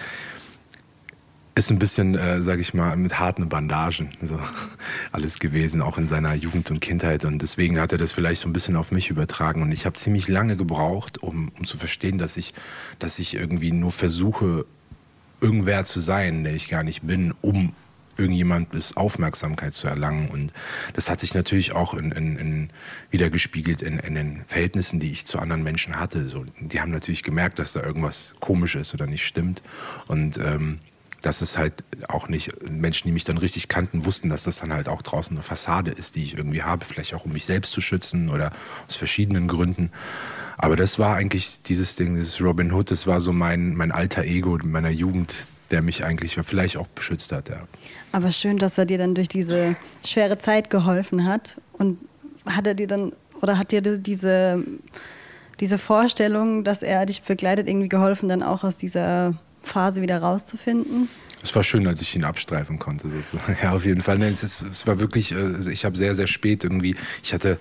ist 1.55 1.71
ein 1.71 1.79
bisschen, 1.79 2.17
äh, 2.17 2.43
sage 2.43 2.61
ich 2.61 2.75
mal, 2.75 2.97
mit 2.97 3.19
harten 3.19 3.49
Bandagen 3.49 4.11
so 4.21 4.39
alles 5.13 5.39
gewesen, 5.39 5.83
auch 5.83 5.99
in 5.99 6.07
seiner 6.07 6.35
Jugend 6.35 6.71
und 6.71 6.81
Kindheit. 6.81 7.25
Und 7.25 7.43
deswegen 7.43 7.79
hat 7.81 7.93
er 7.93 7.99
das 7.99 8.13
vielleicht 8.13 8.41
so 8.41 8.49
ein 8.49 8.53
bisschen 8.53 8.77
auf 8.77 8.91
mich 8.91 9.11
übertragen. 9.11 9.63
Und 9.63 9.71
ich 9.71 9.87
habe 9.87 9.95
ziemlich 9.95 10.29
lange 10.29 10.57
gebraucht, 10.57 11.23
um, 11.23 11.53
um 11.57 11.67
zu 11.67 11.79
verstehen, 11.79 12.19
dass 12.19 12.37
ich, 12.37 12.55
dass 12.99 13.19
ich 13.19 13.35
irgendwie 13.35 13.73
nur 13.73 13.93
versuche, 13.93 14.67
irgendwer 15.41 15.85
zu 15.85 16.01
sein, 16.01 16.43
der 16.43 16.55
ich 16.55 16.69
gar 16.69 16.83
nicht 16.83 17.03
bin, 17.03 17.33
um 17.41 17.73
irgendjemandes 18.17 18.97
Aufmerksamkeit 18.97 19.75
zu 19.75 19.87
erlangen. 19.87 20.29
Und 20.29 20.53
das 20.95 21.11
hat 21.11 21.21
sich 21.21 21.35
natürlich 21.35 21.73
auch 21.73 21.95
in, 21.95 22.13
in, 22.13 22.37
in 22.37 22.71
wieder 23.11 23.31
gespiegelt 23.31 23.83
in, 23.83 23.99
in, 23.99 24.15
den 24.15 24.45
Verhältnissen, 24.47 25.01
die 25.01 25.11
ich 25.11 25.27
zu 25.27 25.39
anderen 25.39 25.63
Menschen 25.63 25.99
hatte. 25.99 26.29
So, 26.29 26.45
die 26.61 26.81
haben 26.81 26.91
natürlich 26.91 27.23
gemerkt, 27.23 27.59
dass 27.59 27.73
da 27.73 27.83
irgendwas 27.83 28.35
komisch 28.41 28.77
ist 28.77 28.95
oder 28.95 29.07
nicht 29.07 29.27
stimmt. 29.27 29.63
Und 30.07 30.39
ähm, 30.39 30.79
dass 31.25 31.41
es 31.41 31.57
halt 31.57 31.85
auch 32.09 32.29
nicht, 32.29 32.71
Menschen, 32.71 33.09
die 33.09 33.13
mich 33.13 33.25
dann 33.25 33.39
richtig 33.39 33.69
kannten, 33.69 34.05
wussten, 34.05 34.29
dass 34.29 34.45
das 34.45 34.59
dann 34.59 34.73
halt 34.73 34.89
auch 34.89 35.01
draußen 35.01 35.35
eine 35.35 35.43
Fassade 35.43 35.91
ist, 35.91 36.17
die 36.17 36.23
ich 36.23 36.37
irgendwie 36.37 36.63
habe, 36.63 36.85
vielleicht 36.85 37.15
auch 37.15 37.25
um 37.25 37.33
mich 37.33 37.47
selbst 37.47 37.73
zu 37.73 37.81
schützen 37.81 38.29
oder 38.29 38.53
aus 38.87 38.97
verschiedenen 38.97 39.49
Gründen. 39.49 39.91
Aber 40.59 40.77
das 40.77 40.99
war 40.99 41.17
eigentlich 41.17 41.63
dieses 41.63 41.97
Ding, 41.97 42.15
dieses 42.17 42.41
Robin 42.43 42.73
Hood, 42.73 42.91
das 42.91 43.07
war 43.07 43.21
so 43.21 43.33
mein, 43.33 43.75
mein 43.75 43.91
alter 43.91 44.25
Ego 44.25 44.57
in 44.57 44.71
meiner 44.71 44.91
Jugend, 44.91 45.49
der 45.71 45.81
mich 45.81 46.05
eigentlich 46.05 46.39
vielleicht 46.43 46.77
auch 46.77 46.89
beschützt 46.89 47.33
hat. 47.33 47.49
Ja. 47.49 47.67
Aber 48.13 48.31
schön, 48.31 48.59
dass 48.59 48.77
er 48.77 48.85
dir 48.85 48.99
dann 48.99 49.15
durch 49.15 49.29
diese 49.29 49.77
schwere 50.05 50.39
Zeit 50.39 50.69
geholfen 50.69 51.25
hat. 51.25 51.57
Und 51.73 51.99
hat 52.47 52.67
er 52.67 52.75
dir 52.75 52.87
dann, 52.87 53.13
oder 53.41 53.59
hat 53.59 53.73
dir 53.73 53.81
diese, 53.81 54.63
diese 55.59 55.79
Vorstellung, 55.79 56.65
dass 56.65 56.83
er 56.83 57.07
dich 57.07 57.23
begleitet, 57.23 57.67
irgendwie 57.67 57.89
geholfen, 57.89 58.29
dann 58.29 58.43
auch 58.43 58.63
aus 58.63 58.77
dieser 58.77 59.35
Phase 59.65 60.03
wieder 60.03 60.19
rauszufinden? 60.19 61.09
Es 61.43 61.55
war 61.55 61.63
schön, 61.63 61.87
als 61.87 62.01
ich 62.01 62.17
ihn 62.17 62.25
abstreifen 62.25 62.79
konnte. 62.79 63.09
Ja, 63.63 63.73
auf 63.73 63.85
jeden 63.85 64.01
Fall. 64.01 64.23
es, 64.23 64.43
ist, 64.43 64.63
es 64.63 64.87
war 64.87 64.99
wirklich, 64.99 65.33
äh, 65.33 65.71
ich 65.71 65.85
habe 65.85 65.97
sehr, 65.97 66.15
sehr 66.15 66.27
spät 66.27 66.65
irgendwie, 66.65 66.97
ich 67.23 67.35
hatte, 67.35 67.59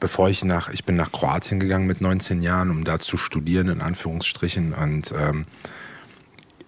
bevor 0.00 0.28
ich 0.28 0.44
nach, 0.44 0.68
ich 0.70 0.84
bin 0.84 0.96
nach 0.96 1.12
Kroatien 1.12 1.60
gegangen 1.60 1.86
mit 1.86 2.00
19 2.00 2.42
Jahren, 2.42 2.70
um 2.70 2.84
da 2.84 2.98
zu 2.98 3.16
studieren, 3.16 3.68
in 3.68 3.80
Anführungsstrichen. 3.80 4.74
Und 4.74 5.14
ähm, 5.18 5.46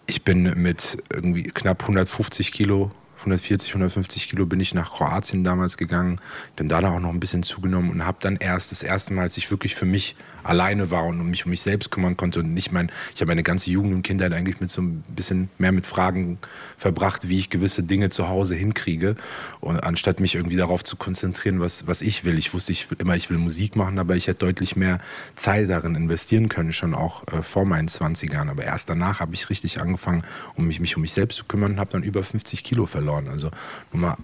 ich 0.07 0.23
bin 0.23 0.43
mit 0.63 0.99
irgendwie 1.11 1.45
knapp 1.45 1.83
150 1.83 2.53
Kilo 2.53 2.91
140, 3.27 3.71
150 3.71 4.29
Kilo 4.29 4.47
bin 4.47 4.61
ich 4.61 4.75
nach 4.75 4.93
Kroatien 4.93 5.43
damals 5.43 5.77
gegangen, 5.77 6.21
bin 6.55 6.69
da 6.69 6.79
auch 6.79 7.01
noch 7.01 7.11
ein 7.11 7.21
bisschen 7.21 7.43
zugenommen 7.43 7.91
und 7.91 8.07
habe 8.07 8.19
dann 8.21 8.37
erst 8.37 8.71
das 8.71 8.83
erste 8.83 9.13
Mal, 9.15 9.23
als 9.23 9.37
ich 9.37 9.51
wirklich 9.51 9.75
für 9.75 9.85
mich 9.85 10.17
alleine 10.49 10.91
war 10.91 11.05
und 11.05 11.25
mich 11.29 11.45
um 11.45 11.51
mich 11.51 11.61
selbst 11.61 11.91
kümmern 11.91 12.17
konnte 12.17 12.41
und 12.41 12.55
nicht 12.55 12.73
mein, 12.73 12.91
ich 13.15 13.21
habe 13.21 13.29
meine 13.29 13.43
ganze 13.43 13.71
Jugend 13.71 13.95
und 13.95 14.03
Kindheit 14.03 14.33
eigentlich 14.33 14.61
mit 14.61 14.71
so 14.71 14.83
ein 14.83 15.05
bisschen 15.09 15.51
mehr 15.59 15.73
mit 15.73 15.87
Fragen 15.87 16.39
verbracht, 16.79 17.29
wie 17.29 17.39
ich 17.39 17.51
gewisse 17.51 17.83
Dinge 17.83 18.11
zu 18.11 18.29
Hause 18.29 18.55
hinkriege 18.55 19.17
und 19.61 19.83
anstatt 19.83 20.21
mich 20.21 20.35
irgendwie 20.35 20.57
darauf 20.57 20.85
zu 20.85 20.97
konzentrieren, 20.97 21.61
was, 21.61 21.87
was 21.87 22.03
ich 22.03 22.25
will. 22.25 22.39
Ich 22.39 22.55
wusste 22.55 22.73
ich 22.73 22.89
immer, 22.99 23.17
ich 23.17 23.31
will 23.31 23.39
Musik 23.39 23.77
machen, 23.77 23.99
aber 23.99 24.17
ich 24.17 24.27
hätte 24.27 24.47
deutlich 24.47 24.77
mehr 24.77 25.01
Zeit 25.35 25.69
darin 25.69 25.95
investieren 25.95 26.49
können, 26.49 26.73
schon 26.73 26.95
auch 26.95 27.27
äh, 27.29 27.43
vor 27.43 27.65
meinen 27.65 27.89
20ern. 27.89 28.49
Aber 28.51 28.65
erst 28.65 28.89
danach 28.89 29.21
habe 29.21 29.35
ich 29.35 29.51
richtig 29.51 29.81
angefangen, 29.81 30.23
um 30.55 30.67
mich, 30.67 30.81
mich 30.81 30.97
um 30.97 31.03
mich 31.03 31.13
selbst 31.13 31.37
zu 31.37 31.45
kümmern 31.45 31.73
und 31.73 31.81
habe 31.81 31.93
dann 31.93 32.03
über 32.03 32.23
50 32.23 32.65
Kilo 32.65 32.87
verloren. 32.87 33.29
Also 33.29 33.51
nur 33.93 34.03
mal 34.03 34.17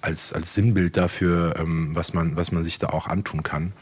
als, 0.00 0.32
als 0.32 0.54
Sinnbild 0.54 0.96
dafür, 0.96 1.54
ähm, 1.58 1.90
was, 1.94 2.12
man, 2.12 2.36
was 2.36 2.52
man 2.52 2.62
sich 2.62 2.78
da 2.78 2.88
auch 2.88 3.06
antun 3.06 3.42
kann. 3.42 3.72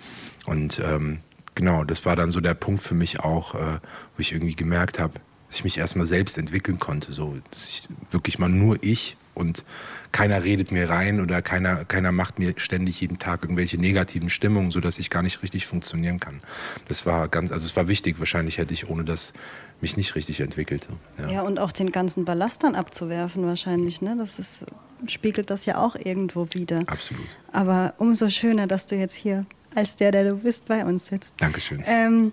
Und 0.46 0.80
ähm, 0.84 1.18
genau, 1.54 1.84
das 1.84 2.04
war 2.06 2.16
dann 2.16 2.30
so 2.30 2.40
der 2.40 2.54
Punkt 2.54 2.82
für 2.82 2.94
mich 2.94 3.20
auch, 3.20 3.54
äh, 3.54 3.78
wo 4.16 4.18
ich 4.18 4.32
irgendwie 4.32 4.54
gemerkt 4.54 4.98
habe, 4.98 5.14
dass 5.48 5.58
ich 5.58 5.64
mich 5.64 5.78
erstmal 5.78 6.06
selbst 6.06 6.38
entwickeln 6.38 6.78
konnte. 6.78 7.12
So, 7.12 7.36
dass 7.50 7.68
ich 7.68 7.88
wirklich 8.10 8.38
mal 8.38 8.48
nur 8.48 8.78
ich 8.82 9.16
und 9.34 9.64
keiner 10.12 10.44
redet 10.44 10.72
mir 10.72 10.90
rein 10.90 11.20
oder 11.20 11.40
keiner, 11.40 11.84
keiner 11.86 12.12
macht 12.12 12.38
mir 12.38 12.52
ständig 12.58 13.00
jeden 13.00 13.18
Tag 13.18 13.42
irgendwelche 13.42 13.78
negativen 13.78 14.28
Stimmungen, 14.28 14.70
sodass 14.70 14.98
ich 14.98 15.08
gar 15.08 15.22
nicht 15.22 15.42
richtig 15.42 15.66
funktionieren 15.66 16.20
kann. 16.20 16.40
Das 16.88 17.06
war 17.06 17.28
ganz, 17.28 17.50
also 17.50 17.66
es 17.66 17.74
war 17.76 17.88
wichtig. 17.88 18.18
Wahrscheinlich 18.18 18.58
hätte 18.58 18.74
ich 18.74 18.88
ohne 18.88 19.04
das 19.04 19.32
mich 19.80 19.96
nicht 19.96 20.14
richtig 20.14 20.40
entwickelt. 20.40 20.88
Ja, 21.18 21.28
ja 21.30 21.42
und 21.42 21.58
auch 21.58 21.72
den 21.72 21.92
ganzen 21.92 22.24
Ballast 22.24 22.62
dann 22.62 22.74
abzuwerfen 22.74 23.46
wahrscheinlich. 23.46 24.02
Ne? 24.02 24.16
Das 24.18 24.38
ist, 24.38 24.66
spiegelt 25.06 25.50
das 25.50 25.64
ja 25.64 25.78
auch 25.78 25.96
irgendwo 25.96 26.48
wieder. 26.52 26.80
Absolut. 26.86 27.26
Aber 27.52 27.94
umso 27.96 28.28
schöner, 28.28 28.66
dass 28.66 28.86
du 28.86 28.96
jetzt 28.96 29.16
hier 29.16 29.46
als 29.74 29.96
der, 29.96 30.12
der 30.12 30.30
du 30.30 30.36
bist, 30.36 30.66
bei 30.66 30.84
uns 30.84 31.06
sitzt. 31.06 31.34
Dankeschön. 31.38 31.82
Ähm, 31.86 32.32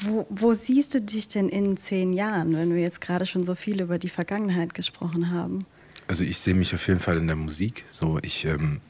wo, 0.00 0.26
wo, 0.28 0.52
siehst 0.52 0.94
du 0.94 1.00
dich 1.00 1.28
denn 1.28 1.48
in 1.48 1.76
zehn 1.76 2.12
Jahren, 2.12 2.54
wenn 2.54 2.74
wir 2.74 2.82
jetzt 2.82 3.00
gerade 3.00 3.24
schon 3.24 3.44
so 3.44 3.54
viel 3.54 3.80
über 3.80 3.98
die 3.98 4.10
Vergangenheit 4.10 4.74
gesprochen 4.74 5.30
haben? 5.30 5.64
Also 6.06 6.22
ich 6.24 6.38
sehe 6.38 6.54
mich 6.54 6.74
auf 6.74 6.86
jeden 6.86 7.00
Fall 7.00 7.16
in 7.16 7.26
der 7.26 7.36
Musik. 7.36 7.84
So 7.90 8.18
ich 8.22 8.44
ähm, 8.44 8.80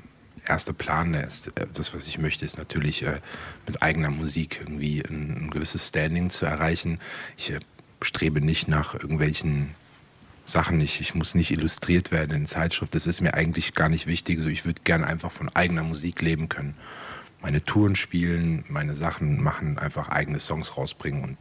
erster 0.48 0.72
Plan, 0.72 1.14
ist, 1.14 1.48
äh, 1.56 1.66
das 1.72 1.94
was 1.94 2.06
ich 2.08 2.18
möchte, 2.18 2.44
ist 2.44 2.58
natürlich 2.58 3.02
äh, 3.02 3.20
mit 3.66 3.82
eigener 3.82 4.10
Musik 4.10 4.60
irgendwie 4.60 5.02
ein, 5.04 5.44
ein, 5.44 5.50
gewisses 5.50 5.88
Standing 5.88 6.30
zu 6.30 6.46
erreichen. 6.46 7.00
Ich 7.36 7.52
äh, 7.52 7.60
strebe 8.02 8.40
nicht 8.40 8.68
nach 8.68 8.94
irgendwelchen 8.94 9.74
Sachen. 10.46 10.80
Ich, 10.80 11.00
ich 11.00 11.14
muss 11.14 11.34
nicht 11.34 11.50
illustriert 11.50 12.10
werden 12.10 12.34
in 12.34 12.46
Zeitschrift. 12.46 12.94
Das 12.94 13.06
ist 13.06 13.20
mir 13.20 13.34
eigentlich 13.34 13.74
gar 13.74 13.88
nicht 13.88 14.06
wichtig. 14.06 14.40
So 14.40 14.48
ich 14.48 14.64
würde 14.64 14.80
gerne 14.84 15.06
einfach 15.06 15.30
von 15.30 15.54
eigener 15.54 15.82
Musik 15.82 16.22
leben 16.22 16.48
können 16.48 16.74
meine 17.46 17.64
Touren 17.64 17.94
spielen, 17.94 18.64
meine 18.68 18.96
Sachen 18.96 19.42
machen, 19.42 19.78
einfach 19.78 20.08
eigene 20.08 20.40
Songs 20.40 20.76
rausbringen 20.76 21.22
und 21.22 21.36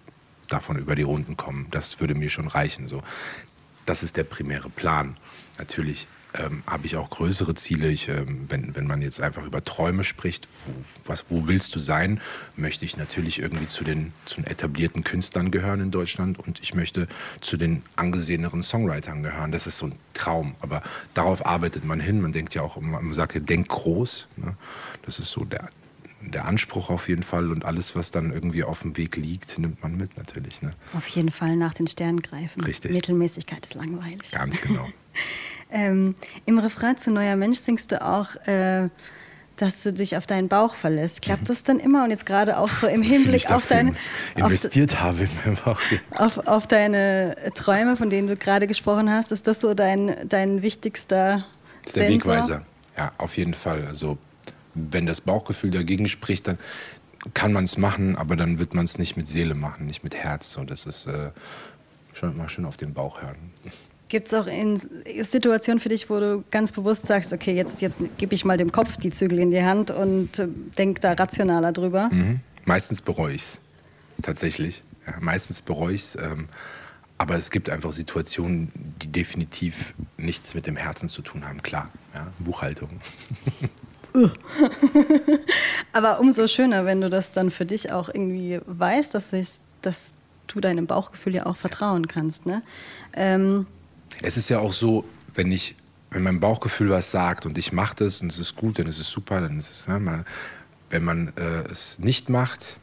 davon 0.47 0.77
über 0.77 0.93
die 0.93 1.01
Runden 1.01 1.35
kommen. 1.35 1.65
Das 1.71 1.99
würde 1.99 2.13
mir 2.13 2.29
schon 2.29 2.47
reichen. 2.47 2.87
So. 2.87 3.01
Das 3.87 4.03
ist 4.03 4.15
der 4.15 4.23
primäre 4.23 4.69
Plan. 4.69 5.17
Natürlich 5.57 6.07
ähm, 6.39 6.63
habe 6.67 6.85
ich 6.85 6.95
auch 6.95 7.09
größere 7.09 7.55
Ziele. 7.55 7.89
Ich, 7.89 8.09
ähm, 8.09 8.45
wenn, 8.49 8.75
wenn 8.75 8.87
man 8.87 9.01
jetzt 9.01 9.21
einfach 9.21 9.45
über 9.45 9.63
Träume 9.63 10.03
spricht, 10.03 10.47
wo, 10.65 11.09
was, 11.09 11.25
wo 11.29 11.47
willst 11.47 11.75
du 11.75 11.79
sein, 11.79 12.19
möchte 12.55 12.85
ich 12.85 12.97
natürlich 12.97 13.39
irgendwie 13.39 13.67
zu 13.67 13.83
den, 13.83 14.13
zu 14.25 14.35
den 14.35 14.47
etablierten 14.47 15.03
Künstlern 15.03 15.51
gehören 15.51 15.81
in 15.81 15.91
Deutschland 15.91 16.39
und 16.39 16.61
ich 16.61 16.73
möchte 16.73 17.07
zu 17.41 17.57
den 17.57 17.81
angeseheneren 17.95 18.63
Songwritern 18.63 19.23
gehören. 19.23 19.51
Das 19.51 19.67
ist 19.67 19.77
so 19.77 19.87
ein 19.87 19.93
Traum, 20.13 20.55
aber 20.59 20.81
darauf 21.13 21.45
arbeitet 21.45 21.85
man 21.85 21.99
hin. 21.99 22.21
Man 22.21 22.31
denkt 22.31 22.55
ja 22.55 22.61
auch, 22.61 22.79
man 22.79 23.13
sagt 23.13 23.35
ja, 23.35 23.41
denk 23.41 23.67
groß. 23.67 24.27
Ne? 24.37 24.55
Das 25.03 25.19
ist 25.19 25.31
so 25.31 25.45
der, 25.45 25.69
der 26.21 26.45
Anspruch 26.45 26.89
auf 26.89 27.07
jeden 27.07 27.23
Fall 27.23 27.49
und 27.49 27.65
alles, 27.65 27.95
was 27.95 28.11
dann 28.11 28.31
irgendwie 28.31 28.63
auf 28.63 28.81
dem 28.81 28.97
Weg 28.97 29.15
liegt, 29.15 29.57
nimmt 29.59 29.81
man 29.83 29.95
mit 29.97 30.17
natürlich. 30.17 30.61
Ne? 30.61 30.73
Auf 30.93 31.07
jeden 31.07 31.31
Fall 31.31 31.55
nach 31.55 31.73
den 31.73 31.87
Sternen 31.87 32.21
greifen. 32.21 32.63
Richtig. 32.63 32.91
Mittelmäßigkeit 32.91 33.65
ist 33.65 33.75
langweilig. 33.75 34.31
Ganz 34.31 34.61
genau. 34.61 34.87
ähm, 35.71 36.15
Im 36.45 36.59
Refrain 36.59 36.97
zu 36.97 37.11
Neuer 37.11 37.35
Mensch 37.35 37.57
singst 37.59 37.91
du 37.91 38.01
auch, 38.01 38.35
äh, 38.47 38.89
dass 39.57 39.83
du 39.83 39.93
dich 39.93 40.17
auf 40.17 40.27
deinen 40.27 40.47
Bauch 40.47 40.75
verlässt. 40.75 41.21
Klappt 41.21 41.43
mhm. 41.43 41.47
das 41.47 41.63
dann 41.63 41.79
immer? 41.79 42.03
Und 42.03 42.11
jetzt 42.11 42.25
gerade 42.25 42.57
auch 42.57 42.69
so 42.69 42.87
im 42.87 43.01
Hinblick 43.01 43.49
auf 43.51 43.67
deine... 43.67 43.93
Investiert 44.35 44.93
auf, 44.93 45.01
habe 45.01 45.23
in 45.23 45.29
meinen 45.45 45.57
Bauch. 45.63 45.79
Auf, 46.11 46.47
auf 46.47 46.67
deine 46.67 47.35
Träume, 47.55 47.95
von 47.95 48.09
denen 48.09 48.27
du 48.27 48.35
gerade 48.35 48.67
gesprochen 48.67 49.09
hast, 49.09 49.31
ist 49.31 49.47
das 49.47 49.61
so 49.61 49.73
dein, 49.73 50.15
dein 50.27 50.61
wichtigster 50.61 51.45
das 51.83 51.87
ist 51.87 51.95
der 51.95 52.09
Sensor? 52.09 52.33
Wegweiser. 52.33 52.65
Ja, 52.97 53.11
auf 53.17 53.37
jeden 53.37 53.53
Fall. 53.53 53.85
Also 53.87 54.17
wenn 54.73 55.05
das 55.05 55.21
Bauchgefühl 55.21 55.71
dagegen 55.71 56.07
spricht, 56.07 56.47
dann 56.47 56.57
kann 57.33 57.53
man 57.53 57.63
es 57.63 57.77
machen, 57.77 58.15
aber 58.15 58.35
dann 58.35 58.59
wird 58.59 58.73
man 58.73 58.85
es 58.85 58.99
nicht 58.99 59.17
mit 59.17 59.27
Seele 59.27 59.55
machen, 59.55 59.87
nicht 59.87 60.03
mit 60.03 60.15
Herz. 60.15 60.51
So, 60.51 60.63
das 60.63 60.85
ist 60.85 61.07
äh, 61.07 61.31
schon 62.13 62.37
mal 62.37 62.49
schön 62.49 62.65
auf 62.65 62.77
den 62.77 62.93
Bauch 62.93 63.21
hören. 63.21 63.51
Gibt 64.07 64.27
es 64.27 64.33
auch 64.33 64.47
in 64.47 64.79
Situationen 65.23 65.79
für 65.79 65.89
dich, 65.89 66.09
wo 66.09 66.19
du 66.19 66.43
ganz 66.51 66.71
bewusst 66.71 67.07
sagst, 67.07 67.33
okay, 67.33 67.53
jetzt, 67.55 67.81
jetzt 67.81 67.97
gebe 68.17 68.35
ich 68.35 68.45
mal 68.45 68.57
dem 68.57 68.71
Kopf 68.71 68.97
die 68.97 69.11
Zügel 69.11 69.39
in 69.39 69.49
die 69.51 69.63
Hand 69.63 69.89
und 69.89 70.37
äh, 70.37 70.47
denk 70.77 71.01
da 71.01 71.13
rationaler 71.13 71.71
drüber? 71.71 72.09
Mhm. 72.11 72.39
Meistens 72.65 73.01
bereue 73.01 73.33
ich 73.33 73.41
es. 73.41 73.61
Tatsächlich. 74.21 74.83
Ja, 75.07 75.15
meistens 75.19 75.61
bereue 75.61 75.95
ich 75.95 76.01
es. 76.01 76.15
Ähm, 76.15 76.47
aber 77.17 77.35
es 77.35 77.49
gibt 77.49 77.69
einfach 77.69 77.93
Situationen, 77.93 78.69
die 79.01 79.07
definitiv 79.07 79.93
nichts 80.17 80.53
mit 80.53 80.67
dem 80.67 80.75
Herzen 80.75 81.07
zu 81.07 81.21
tun 81.21 81.47
haben. 81.47 81.61
Klar, 81.63 81.89
ja, 82.13 82.27
Buchhaltung. 82.39 82.89
Aber 85.93 86.19
umso 86.19 86.47
schöner, 86.47 86.85
wenn 86.85 87.01
du 87.01 87.09
das 87.09 87.31
dann 87.33 87.51
für 87.51 87.65
dich 87.65 87.91
auch 87.91 88.09
irgendwie 88.09 88.59
weißt, 88.65 89.13
dass, 89.13 89.33
ich, 89.33 89.59
dass 89.81 90.13
du 90.47 90.59
deinem 90.59 90.87
Bauchgefühl 90.87 91.35
ja 91.35 91.45
auch 91.45 91.57
vertrauen 91.57 92.07
kannst. 92.07 92.45
Ne? 92.45 92.61
Ähm 93.13 93.65
es 94.21 94.37
ist 94.37 94.49
ja 94.49 94.59
auch 94.59 94.73
so, 94.73 95.05
wenn 95.33 95.51
ich, 95.51 95.75
wenn 96.11 96.23
mein 96.23 96.39
Bauchgefühl 96.39 96.89
was 96.89 97.11
sagt 97.11 97.45
und 97.45 97.57
ich 97.57 97.73
mache 97.73 97.95
das 97.97 98.21
und 98.21 98.31
es 98.31 98.39
ist 98.39 98.55
gut, 98.55 98.79
dann 98.79 98.87
ist 98.87 98.99
es 98.99 99.09
super, 99.09 99.41
dann 99.41 99.57
ist 99.57 99.71
es, 99.71 99.87
ne, 99.87 99.99
man, 99.99 100.25
wenn 100.89 101.03
man 101.03 101.33
äh, 101.37 101.69
es 101.71 101.99
nicht 101.99 102.29
macht 102.29 102.79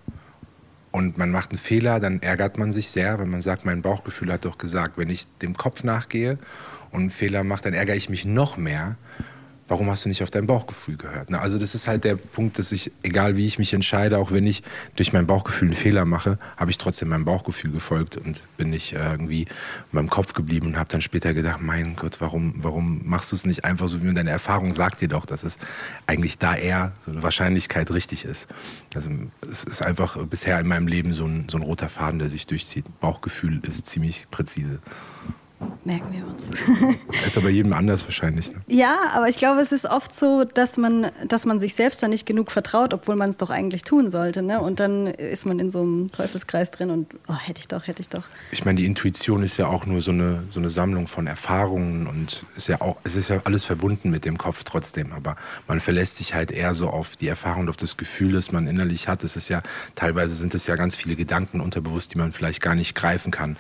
und 0.90 1.16
man 1.18 1.30
macht 1.30 1.50
einen 1.50 1.58
Fehler, 1.58 2.00
dann 2.00 2.20
ärgert 2.20 2.58
man 2.58 2.72
sich 2.72 2.90
sehr, 2.90 3.18
wenn 3.18 3.30
man 3.30 3.40
sagt, 3.40 3.64
mein 3.64 3.82
Bauchgefühl 3.82 4.32
hat 4.32 4.44
doch 4.44 4.58
gesagt, 4.58 4.98
wenn 4.98 5.08
ich 5.08 5.26
dem 5.38 5.56
Kopf 5.56 5.82
nachgehe 5.84 6.38
und 6.90 7.00
einen 7.00 7.10
Fehler 7.10 7.44
mache, 7.44 7.64
dann 7.64 7.74
ärgere 7.74 7.96
ich 7.96 8.10
mich 8.10 8.24
noch 8.24 8.56
mehr, 8.56 8.96
warum 9.68 9.90
hast 9.90 10.04
du 10.04 10.08
nicht 10.08 10.22
auf 10.22 10.30
dein 10.30 10.46
Bauchgefühl 10.46 10.96
gehört? 10.96 11.30
Ne? 11.30 11.40
Also 11.40 11.58
das 11.58 11.74
ist 11.74 11.88
halt 11.88 12.04
der 12.04 12.16
Punkt, 12.16 12.58
dass 12.58 12.72
ich, 12.72 12.92
egal 13.02 13.36
wie 13.36 13.46
ich 13.46 13.58
mich 13.58 13.72
entscheide, 13.72 14.18
auch 14.18 14.32
wenn 14.32 14.46
ich 14.46 14.62
durch 14.96 15.12
mein 15.12 15.26
Bauchgefühl 15.26 15.68
einen 15.68 15.76
Fehler 15.76 16.04
mache, 16.04 16.38
habe 16.56 16.70
ich 16.70 16.78
trotzdem 16.78 17.08
meinem 17.08 17.24
Bauchgefühl 17.24 17.70
gefolgt 17.70 18.16
und 18.16 18.42
bin 18.56 18.70
nicht 18.70 18.92
irgendwie 18.92 19.46
beim 19.92 20.10
Kopf 20.10 20.32
geblieben 20.32 20.66
und 20.68 20.78
habe 20.78 20.90
dann 20.90 21.02
später 21.02 21.34
gedacht, 21.34 21.60
mein 21.60 21.96
Gott, 21.96 22.20
warum, 22.20 22.54
warum 22.58 23.02
machst 23.04 23.32
du 23.32 23.36
es 23.36 23.46
nicht 23.46 23.64
einfach 23.64 23.88
so, 23.88 24.02
wie 24.02 24.12
deine 24.12 24.30
Erfahrung 24.30 24.72
sagt 24.72 25.00
dir 25.00 25.08
doch, 25.08 25.26
dass 25.26 25.42
es 25.42 25.58
eigentlich 26.06 26.38
da 26.38 26.54
eher 26.54 26.92
so 27.04 27.12
eine 27.12 27.22
Wahrscheinlichkeit 27.22 27.90
richtig 27.92 28.24
ist. 28.24 28.48
Also 28.94 29.10
es 29.50 29.64
ist 29.64 29.82
einfach 29.82 30.16
bisher 30.26 30.58
in 30.60 30.66
meinem 30.66 30.86
Leben 30.86 31.12
so 31.12 31.24
ein, 31.24 31.48
so 31.48 31.56
ein 31.56 31.62
roter 31.62 31.88
Faden, 31.88 32.18
der 32.18 32.28
sich 32.28 32.46
durchzieht. 32.46 32.84
Bauchgefühl 33.00 33.60
ist 33.64 33.86
ziemlich 33.86 34.26
präzise. 34.30 34.80
Merken 35.84 36.12
wir 36.12 36.26
uns. 36.26 36.44
Ist 37.26 37.36
aber 37.36 37.50
jedem 37.50 37.72
anders 37.72 38.04
wahrscheinlich. 38.04 38.52
Ne? 38.52 38.60
Ja, 38.68 38.98
aber 39.14 39.28
ich 39.28 39.36
glaube, 39.36 39.60
es 39.60 39.72
ist 39.72 39.86
oft 39.86 40.14
so, 40.14 40.44
dass 40.44 40.76
man, 40.76 41.10
dass 41.26 41.44
man 41.44 41.60
sich 41.60 41.74
selbst 41.74 42.02
da 42.02 42.08
nicht 42.08 42.26
genug 42.26 42.50
vertraut, 42.50 42.94
obwohl 42.94 43.16
man 43.16 43.30
es 43.30 43.36
doch 43.36 43.50
eigentlich 43.50 43.82
tun 43.82 44.10
sollte. 44.10 44.42
Ne? 44.42 44.60
Und 44.60 44.80
dann 44.80 45.06
ist 45.06 45.46
man 45.46 45.58
in 45.58 45.70
so 45.70 45.80
einem 45.80 46.10
Teufelskreis 46.12 46.70
drin 46.70 46.90
und 46.90 47.08
oh, 47.28 47.34
hätte 47.34 47.60
ich 47.60 47.68
doch, 47.68 47.86
hätte 47.86 48.00
ich 48.00 48.08
doch. 48.08 48.24
Ich 48.50 48.64
meine, 48.64 48.76
die 48.76 48.86
Intuition 48.86 49.42
ist 49.42 49.56
ja 49.56 49.66
auch 49.66 49.86
nur 49.86 50.00
so 50.00 50.12
eine, 50.12 50.44
so 50.50 50.60
eine 50.60 50.70
Sammlung 50.70 51.06
von 51.06 51.26
Erfahrungen 51.26 52.06
und 52.06 52.44
ist 52.56 52.68
ja 52.68 52.80
auch, 52.80 52.96
es 53.04 53.16
ist 53.16 53.28
ja 53.28 53.40
alles 53.44 53.64
verbunden 53.64 54.10
mit 54.10 54.24
dem 54.24 54.38
Kopf 54.38 54.62
trotzdem. 54.64 55.12
Aber 55.12 55.36
man 55.66 55.80
verlässt 55.80 56.16
sich 56.16 56.34
halt 56.34 56.52
eher 56.52 56.74
so 56.74 56.88
auf 56.88 57.16
die 57.16 57.28
Erfahrung, 57.28 57.68
auf 57.68 57.76
das 57.76 57.96
Gefühl, 57.96 58.32
das 58.32 58.52
man 58.52 58.66
innerlich 58.66 59.08
hat. 59.08 59.24
Es 59.24 59.36
ist 59.36 59.48
ja, 59.48 59.62
teilweise 59.94 60.34
sind 60.34 60.54
es 60.54 60.66
ja 60.66 60.76
ganz 60.76 60.96
viele 60.96 61.16
Gedanken 61.16 61.60
unterbewusst, 61.60 62.14
die 62.14 62.18
man 62.18 62.32
vielleicht 62.32 62.60
gar 62.60 62.74
nicht 62.74 62.94
greifen 62.94 63.30
kann 63.30 63.56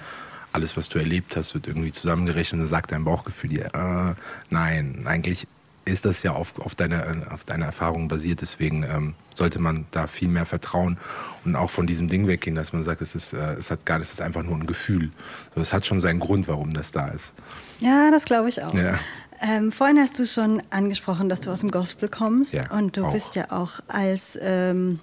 alles, 0.52 0.76
was 0.76 0.88
du 0.88 0.98
erlebt 0.98 1.36
hast, 1.36 1.54
wird 1.54 1.66
irgendwie 1.66 1.92
zusammengerechnet 1.92 2.54
und 2.54 2.58
dann 2.60 2.68
sagt 2.68 2.92
dein 2.92 3.04
Bauchgefühl 3.04 3.50
dir, 3.50 3.66
äh, 3.74 4.14
nein, 4.50 5.02
eigentlich 5.06 5.46
ist 5.84 6.04
das 6.04 6.22
ja 6.22 6.32
auf, 6.32 6.58
auf, 6.60 6.74
deine, 6.74 7.26
auf 7.30 7.44
deine 7.44 7.64
Erfahrungen 7.64 8.08
basiert. 8.08 8.40
Deswegen 8.40 8.84
ähm, 8.84 9.14
sollte 9.34 9.58
man 9.58 9.86
da 9.90 10.06
viel 10.06 10.28
mehr 10.28 10.46
vertrauen 10.46 10.96
und 11.44 11.56
auch 11.56 11.70
von 11.70 11.86
diesem 11.86 12.08
Ding 12.08 12.26
weggehen, 12.26 12.54
dass 12.54 12.72
man 12.72 12.84
sagt, 12.84 13.02
es 13.02 13.14
ist, 13.14 13.32
äh, 13.32 13.54
es 13.54 13.70
hat 13.70 13.84
gar, 13.84 14.00
es 14.00 14.12
ist 14.12 14.20
einfach 14.20 14.42
nur 14.44 14.54
ein 14.54 14.66
Gefühl. 14.66 15.10
Es 15.56 15.72
hat 15.72 15.86
schon 15.86 15.98
seinen 15.98 16.20
Grund, 16.20 16.46
warum 16.46 16.72
das 16.72 16.92
da 16.92 17.08
ist. 17.08 17.34
Ja, 17.80 18.10
das 18.10 18.24
glaube 18.24 18.48
ich 18.48 18.62
auch. 18.62 18.74
Ja. 18.74 18.98
Ähm, 19.40 19.72
vorhin 19.72 19.98
hast 19.98 20.18
du 20.20 20.26
schon 20.26 20.62
angesprochen, 20.70 21.28
dass 21.28 21.40
du 21.40 21.50
aus 21.50 21.60
dem 21.60 21.72
Gospel 21.72 22.08
kommst 22.08 22.54
ja, 22.54 22.70
und 22.70 22.96
du 22.96 23.06
auch. 23.06 23.12
bist 23.12 23.34
ja 23.34 23.50
auch 23.50 23.80
als 23.88 24.38
ähm, 24.40 25.00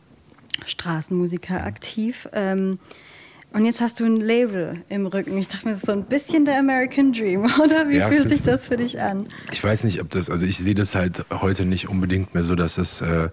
Straßenmusiker 0.65 1.62
aktiv. 1.65 2.27
Und 3.51 3.65
jetzt 3.65 3.82
hast 3.82 4.00
du 4.00 4.06
ein 4.06 4.18
Label 4.18 4.82
im 4.89 5.08
Rücken. 5.08 5.38
Ich 5.38 5.48
dachte 5.48 5.65
mir, 5.65 5.72
das 5.72 5.79
ist 5.79 5.88
so 5.88 5.91
ein 5.91 6.03
bisschen 6.03 6.46
der 6.46 6.60
American 6.60 7.13
Dream, 7.13 7.46
oder? 7.63 7.89
Wie 7.89 7.98
ja, 7.98 8.08
fühlt 8.08 8.29
sich 8.29 8.44
das 8.44 8.68
für 8.68 8.77
dich 8.77 9.01
an? 9.01 9.27
Ich 9.51 9.63
weiß 9.63 9.84
nicht, 9.86 10.01
ob 10.01 10.10
das, 10.12 10.29
also 10.29 10.46
ich 10.46 10.58
sehe 10.58 10.75
das 10.75 10.94
halt 10.94 11.25
heute 11.32 11.65
nicht 11.65 11.89
unbedingt 11.89 12.34
mehr 12.34 12.44
so, 12.44 12.56
dass 12.56 12.77
es 12.77 13.01
äh, 13.01 13.29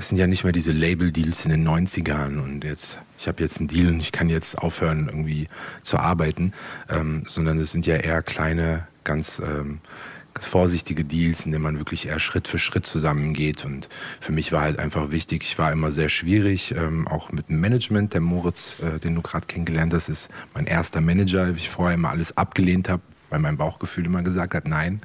es 0.00 0.08
sind 0.08 0.16
ja 0.16 0.26
nicht 0.26 0.44
mehr 0.44 0.52
diese 0.52 0.72
Label-Deals 0.72 1.44
in 1.44 1.50
den 1.50 1.68
90ern 1.68 2.42
und 2.42 2.64
jetzt, 2.64 2.96
ich 3.18 3.28
habe 3.28 3.42
jetzt 3.42 3.58
einen 3.58 3.68
Deal 3.68 3.88
und 3.88 4.00
ich 4.00 4.12
kann 4.12 4.30
jetzt 4.30 4.56
aufhören, 4.56 5.08
irgendwie 5.08 5.46
zu 5.82 5.98
arbeiten, 5.98 6.54
ähm, 6.88 7.24
sondern 7.26 7.58
es 7.58 7.72
sind 7.72 7.84
ja 7.84 7.96
eher 7.96 8.22
kleine, 8.22 8.86
ganz, 9.04 9.42
ähm, 9.44 9.80
ganz 10.34 10.46
vorsichtige 10.46 11.04
Deals, 11.04 11.44
in 11.44 11.52
denen 11.52 11.62
man 11.62 11.78
wirklich 11.78 12.08
eher 12.08 12.18
Schritt 12.18 12.48
für 12.48 12.58
Schritt 12.58 12.86
zusammengeht. 12.86 13.64
Und 13.64 13.88
für 14.20 14.32
mich 14.32 14.52
war 14.52 14.62
halt 14.62 14.78
einfach 14.78 15.10
wichtig, 15.10 15.42
ich 15.42 15.58
war 15.58 15.72
immer 15.72 15.92
sehr 15.92 16.08
schwierig, 16.08 16.74
ähm, 16.76 17.08
auch 17.08 17.32
mit 17.32 17.48
dem 17.48 17.60
Management. 17.60 18.14
Der 18.14 18.20
Moritz, 18.20 18.76
äh, 18.80 18.98
den 18.98 19.14
du 19.14 19.22
gerade 19.22 19.46
kennengelernt 19.46 19.94
hast, 19.94 20.08
ist 20.08 20.30
mein 20.54 20.66
erster 20.66 21.00
Manager, 21.00 21.54
wie 21.54 21.58
ich 21.58 21.70
vorher 21.70 21.94
immer 21.94 22.10
alles 22.10 22.36
abgelehnt 22.36 22.88
habe, 22.88 23.02
weil 23.28 23.40
mein 23.40 23.56
Bauchgefühl 23.56 24.06
immer 24.06 24.22
gesagt 24.22 24.54
hat, 24.54 24.66
nein. 24.66 25.00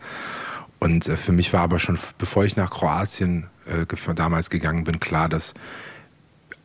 Und 0.80 1.08
äh, 1.08 1.18
für 1.18 1.32
mich 1.32 1.54
war 1.54 1.62
aber 1.62 1.80
schon, 1.80 1.98
bevor 2.18 2.46
ich 2.46 2.58
nach 2.58 2.72
Kroatien 2.72 3.48
äh, 3.66 4.14
damals 4.14 4.50
gegangen 4.50 4.84
bin, 4.84 5.00
klar, 5.00 5.30
dass 5.30 5.54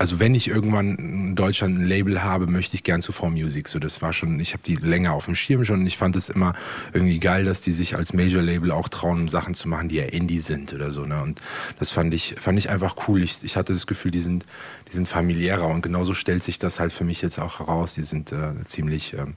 also 0.00 0.18
wenn 0.18 0.34
ich 0.34 0.48
irgendwann 0.48 0.96
in 0.96 1.36
Deutschland 1.36 1.78
ein 1.78 1.84
Label 1.84 2.22
habe, 2.22 2.46
möchte 2.46 2.74
ich 2.74 2.84
gern 2.84 3.02
zu 3.02 3.12
V 3.12 3.28
Music. 3.28 3.68
So, 3.68 3.78
das 3.78 4.00
war 4.00 4.14
schon, 4.14 4.40
ich 4.40 4.54
habe 4.54 4.62
die 4.64 4.76
länger 4.76 5.12
auf 5.12 5.26
dem 5.26 5.34
Schirm 5.34 5.62
schon 5.62 5.80
und 5.80 5.86
ich 5.86 5.98
fand 5.98 6.16
es 6.16 6.30
immer 6.30 6.54
irgendwie 6.94 7.18
geil, 7.18 7.44
dass 7.44 7.60
die 7.60 7.72
sich 7.72 7.96
als 7.96 8.14
Major 8.14 8.40
Label 8.40 8.70
auch 8.70 8.88
trauen, 8.88 9.28
Sachen 9.28 9.52
zu 9.52 9.68
machen, 9.68 9.90
die 9.90 9.96
ja 9.96 10.04
Indie 10.04 10.38
sind 10.38 10.72
oder 10.72 10.90
so. 10.90 11.04
Ne? 11.04 11.22
Und 11.22 11.42
das 11.78 11.90
fand 11.90 12.14
ich, 12.14 12.36
fand 12.40 12.58
ich 12.58 12.70
einfach 12.70 12.96
cool. 13.08 13.22
Ich, 13.22 13.44
ich 13.44 13.58
hatte 13.58 13.74
das 13.74 13.86
Gefühl, 13.86 14.10
die 14.10 14.20
sind, 14.20 14.46
die 14.90 14.96
sind 14.96 15.06
familiärer 15.06 15.66
und 15.66 15.82
genauso 15.82 16.14
stellt 16.14 16.42
sich 16.42 16.58
das 16.58 16.80
halt 16.80 16.92
für 16.92 17.04
mich 17.04 17.20
jetzt 17.20 17.38
auch 17.38 17.58
heraus. 17.58 17.92
Die 17.92 18.02
sind 18.02 18.32
äh, 18.32 18.54
ziemlich 18.64 19.12
ähm, 19.12 19.34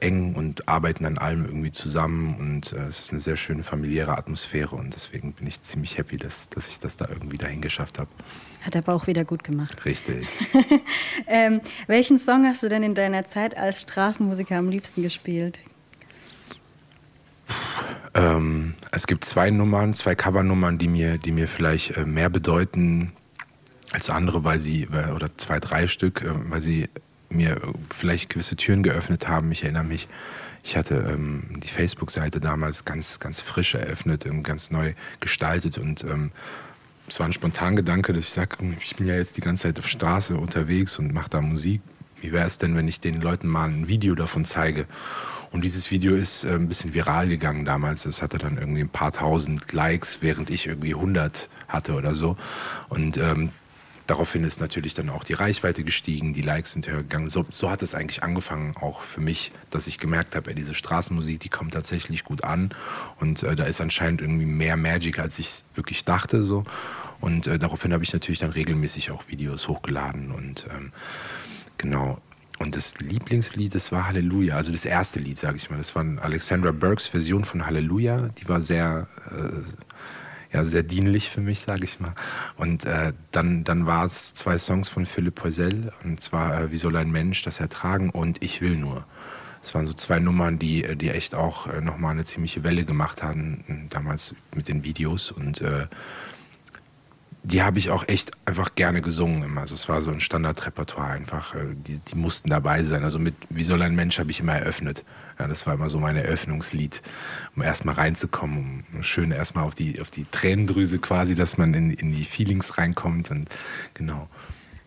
eng 0.00 0.34
und 0.34 0.68
arbeiten 0.68 1.04
an 1.04 1.18
allem 1.18 1.44
irgendwie 1.44 1.72
zusammen 1.72 2.36
und 2.38 2.72
äh, 2.72 2.86
es 2.86 3.00
ist 3.00 3.12
eine 3.12 3.20
sehr 3.20 3.36
schöne 3.36 3.62
familiäre 3.62 4.16
Atmosphäre 4.16 4.76
und 4.76 4.94
deswegen 4.94 5.32
bin 5.32 5.46
ich 5.46 5.62
ziemlich 5.62 5.98
happy, 5.98 6.16
dass, 6.16 6.48
dass 6.48 6.68
ich 6.68 6.80
das 6.80 6.96
da 6.96 7.08
irgendwie 7.08 7.38
dahin 7.38 7.60
geschafft 7.60 7.98
habe. 7.98 8.10
Hat 8.62 8.74
der 8.74 8.82
Bauch 8.82 9.06
wieder 9.06 9.24
gut 9.24 9.44
gemacht. 9.44 9.84
Richtig. 9.84 10.26
ähm, 11.26 11.60
welchen 11.86 12.18
Song 12.18 12.46
hast 12.46 12.62
du 12.62 12.68
denn 12.68 12.82
in 12.82 12.94
deiner 12.94 13.24
Zeit 13.24 13.56
als 13.56 13.80
Straßenmusiker 13.82 14.56
am 14.56 14.68
liebsten 14.68 15.02
gespielt? 15.02 15.58
Ähm, 18.14 18.74
es 18.92 19.06
gibt 19.06 19.24
zwei 19.24 19.50
Nummern, 19.50 19.92
zwei 19.92 20.14
Covernummern, 20.14 20.78
die 20.78 20.88
mir, 20.88 21.18
die 21.18 21.32
mir 21.32 21.48
vielleicht 21.48 21.96
äh, 21.96 22.06
mehr 22.06 22.30
bedeuten 22.30 23.12
als 23.92 24.08
andere, 24.08 24.44
weil 24.44 24.60
sie, 24.60 24.84
äh, 24.84 25.10
oder 25.10 25.36
zwei, 25.36 25.58
drei 25.58 25.88
Stück, 25.88 26.22
äh, 26.22 26.30
weil 26.50 26.60
sie 26.60 26.88
mir 27.34 27.60
vielleicht 27.90 28.30
gewisse 28.30 28.56
Türen 28.56 28.82
geöffnet 28.82 29.28
haben. 29.28 29.52
Ich 29.52 29.62
erinnere 29.62 29.84
mich, 29.84 30.08
ich 30.62 30.76
hatte 30.76 30.94
ähm, 30.94 31.42
die 31.56 31.68
Facebook-Seite 31.68 32.40
damals 32.40 32.84
ganz, 32.84 33.20
ganz 33.20 33.40
frisch 33.40 33.74
eröffnet 33.74 34.26
und 34.26 34.42
ganz 34.42 34.70
neu 34.70 34.94
gestaltet 35.20 35.78
und 35.78 36.04
ähm, 36.04 36.32
es 37.06 37.20
war 37.20 37.26
ein 37.26 37.32
spontan 37.32 37.76
Gedanke, 37.76 38.12
dass 38.14 38.24
ich 38.24 38.30
sage, 38.30 38.56
ich 38.80 38.96
bin 38.96 39.06
ja 39.06 39.14
jetzt 39.14 39.36
die 39.36 39.42
ganze 39.42 39.64
Zeit 39.64 39.78
auf 39.78 39.88
Straße 39.88 40.36
unterwegs 40.36 40.98
und 40.98 41.12
mache 41.12 41.28
da 41.28 41.42
Musik. 41.42 41.82
Wie 42.20 42.32
wäre 42.32 42.46
es 42.46 42.56
denn, 42.56 42.74
wenn 42.76 42.88
ich 42.88 43.00
den 43.00 43.20
Leuten 43.20 43.46
mal 43.46 43.68
ein 43.68 43.88
Video 43.88 44.14
davon 44.14 44.46
zeige? 44.46 44.86
Und 45.50 45.62
dieses 45.62 45.90
Video 45.90 46.16
ist 46.16 46.44
äh, 46.44 46.54
ein 46.54 46.68
bisschen 46.68 46.94
viral 46.94 47.28
gegangen 47.28 47.64
damals. 47.64 48.06
Es 48.06 48.22
hatte 48.22 48.38
dann 48.38 48.56
irgendwie 48.56 48.80
ein 48.80 48.88
paar 48.88 49.12
tausend 49.12 49.72
Likes, 49.72 50.18
während 50.22 50.50
ich 50.50 50.66
irgendwie 50.66 50.94
100 50.94 51.48
hatte 51.68 51.92
oder 51.92 52.14
so. 52.14 52.36
Und 52.88 53.18
ähm, 53.18 53.50
Daraufhin 54.06 54.44
ist 54.44 54.60
natürlich 54.60 54.92
dann 54.92 55.08
auch 55.08 55.24
die 55.24 55.32
Reichweite 55.32 55.82
gestiegen, 55.82 56.34
die 56.34 56.42
Likes 56.42 56.72
sind 56.72 56.86
höher 56.86 57.02
gegangen. 57.02 57.30
So, 57.30 57.46
so 57.48 57.70
hat 57.70 57.82
es 57.82 57.94
eigentlich 57.94 58.22
angefangen, 58.22 58.76
auch 58.76 59.00
für 59.00 59.22
mich, 59.22 59.50
dass 59.70 59.86
ich 59.86 59.98
gemerkt 59.98 60.36
habe, 60.36 60.54
diese 60.54 60.74
Straßenmusik, 60.74 61.40
die 61.40 61.48
kommt 61.48 61.72
tatsächlich 61.72 62.22
gut 62.22 62.44
an. 62.44 62.74
Und 63.18 63.42
äh, 63.42 63.56
da 63.56 63.64
ist 63.64 63.80
anscheinend 63.80 64.20
irgendwie 64.20 64.44
mehr 64.44 64.76
Magic, 64.76 65.18
als 65.18 65.38
ich 65.38 65.64
wirklich 65.74 66.04
dachte. 66.04 66.42
So. 66.42 66.64
Und 67.20 67.46
äh, 67.46 67.58
daraufhin 67.58 67.94
habe 67.94 68.04
ich 68.04 68.12
natürlich 68.12 68.40
dann 68.40 68.50
regelmäßig 68.50 69.10
auch 69.10 69.28
Videos 69.28 69.68
hochgeladen. 69.68 70.30
Und 70.32 70.66
ähm, 70.76 70.92
genau. 71.78 72.20
Und 72.58 72.76
das 72.76 73.00
Lieblingslied, 73.00 73.74
das 73.74 73.90
war 73.90 74.06
Halleluja. 74.06 74.56
Also 74.56 74.70
das 74.70 74.84
erste 74.84 75.18
Lied, 75.18 75.38
sage 75.38 75.56
ich 75.56 75.70
mal. 75.70 75.78
Das 75.78 75.94
war 75.96 76.04
Alexandra 76.20 76.72
Burks 76.72 77.08
Version 77.08 77.44
von 77.44 77.64
Halleluja. 77.64 78.28
Die 78.38 78.48
war 78.48 78.60
sehr. 78.60 79.08
Äh, 79.30 79.62
ja, 80.54 80.64
sehr 80.64 80.84
dienlich 80.84 81.30
für 81.30 81.40
mich, 81.40 81.60
sage 81.60 81.84
ich 81.84 81.98
mal. 81.98 82.14
Und 82.56 82.84
äh, 82.84 83.12
dann, 83.32 83.64
dann 83.64 83.86
war 83.86 84.04
es 84.06 84.34
zwei 84.34 84.56
Songs 84.58 84.88
von 84.88 85.04
Philipp 85.04 85.42
Heusel, 85.42 85.92
und 86.04 86.22
zwar 86.22 86.60
äh, 86.60 86.70
Wie 86.70 86.76
soll 86.76 86.96
ein 86.96 87.10
Mensch 87.10 87.42
das 87.42 87.58
ertragen 87.58 88.10
und 88.10 88.40
Ich 88.42 88.60
will 88.60 88.76
nur. 88.76 89.04
Das 89.60 89.74
waren 89.74 89.84
so 89.84 89.94
zwei 89.94 90.20
Nummern, 90.20 90.60
die, 90.60 90.96
die 90.96 91.10
echt 91.10 91.34
auch 91.34 91.66
äh, 91.66 91.80
nochmal 91.80 92.12
eine 92.12 92.24
ziemliche 92.24 92.62
Welle 92.62 92.84
gemacht 92.84 93.22
haben, 93.22 93.88
damals 93.90 94.36
mit 94.54 94.68
den 94.68 94.84
Videos. 94.84 95.32
Und 95.32 95.60
äh, 95.60 95.86
die 97.44 97.62
habe 97.62 97.78
ich 97.78 97.90
auch 97.90 98.08
echt 98.08 98.32
einfach 98.46 98.74
gerne 98.74 99.02
gesungen 99.02 99.42
immer. 99.42 99.60
Also 99.60 99.74
es 99.74 99.86
war 99.88 100.00
so 100.00 100.10
ein 100.10 100.20
Standardrepertoire 100.20 101.10
einfach. 101.10 101.54
Äh, 101.54 101.74
die, 101.86 102.00
die 102.00 102.16
mussten 102.16 102.48
dabei 102.48 102.82
sein. 102.84 103.04
Also 103.04 103.18
mit 103.18 103.34
Wie 103.50 103.62
soll 103.62 103.82
ein 103.82 103.94
Mensch 103.94 104.18
habe 104.18 104.30
ich 104.30 104.40
immer 104.40 104.54
eröffnet. 104.54 105.04
Ja, 105.38 105.46
das 105.46 105.66
war 105.66 105.74
immer 105.74 105.90
so 105.90 105.98
mein 105.98 106.16
Eröffnungslied, 106.16 107.02
um 107.54 107.62
erstmal 107.62 107.96
reinzukommen, 107.96 108.84
um 108.94 109.02
schön 109.02 109.30
erstmal 109.30 109.64
auf 109.64 109.74
die, 109.74 110.00
auf 110.00 110.10
die 110.10 110.26
Tränendrüse 110.30 110.98
quasi, 110.98 111.34
dass 111.34 111.58
man 111.58 111.74
in, 111.74 111.90
in 111.90 112.12
die 112.12 112.24
Feelings 112.24 112.78
reinkommt 112.78 113.30
und 113.30 113.48
genau. 113.94 114.28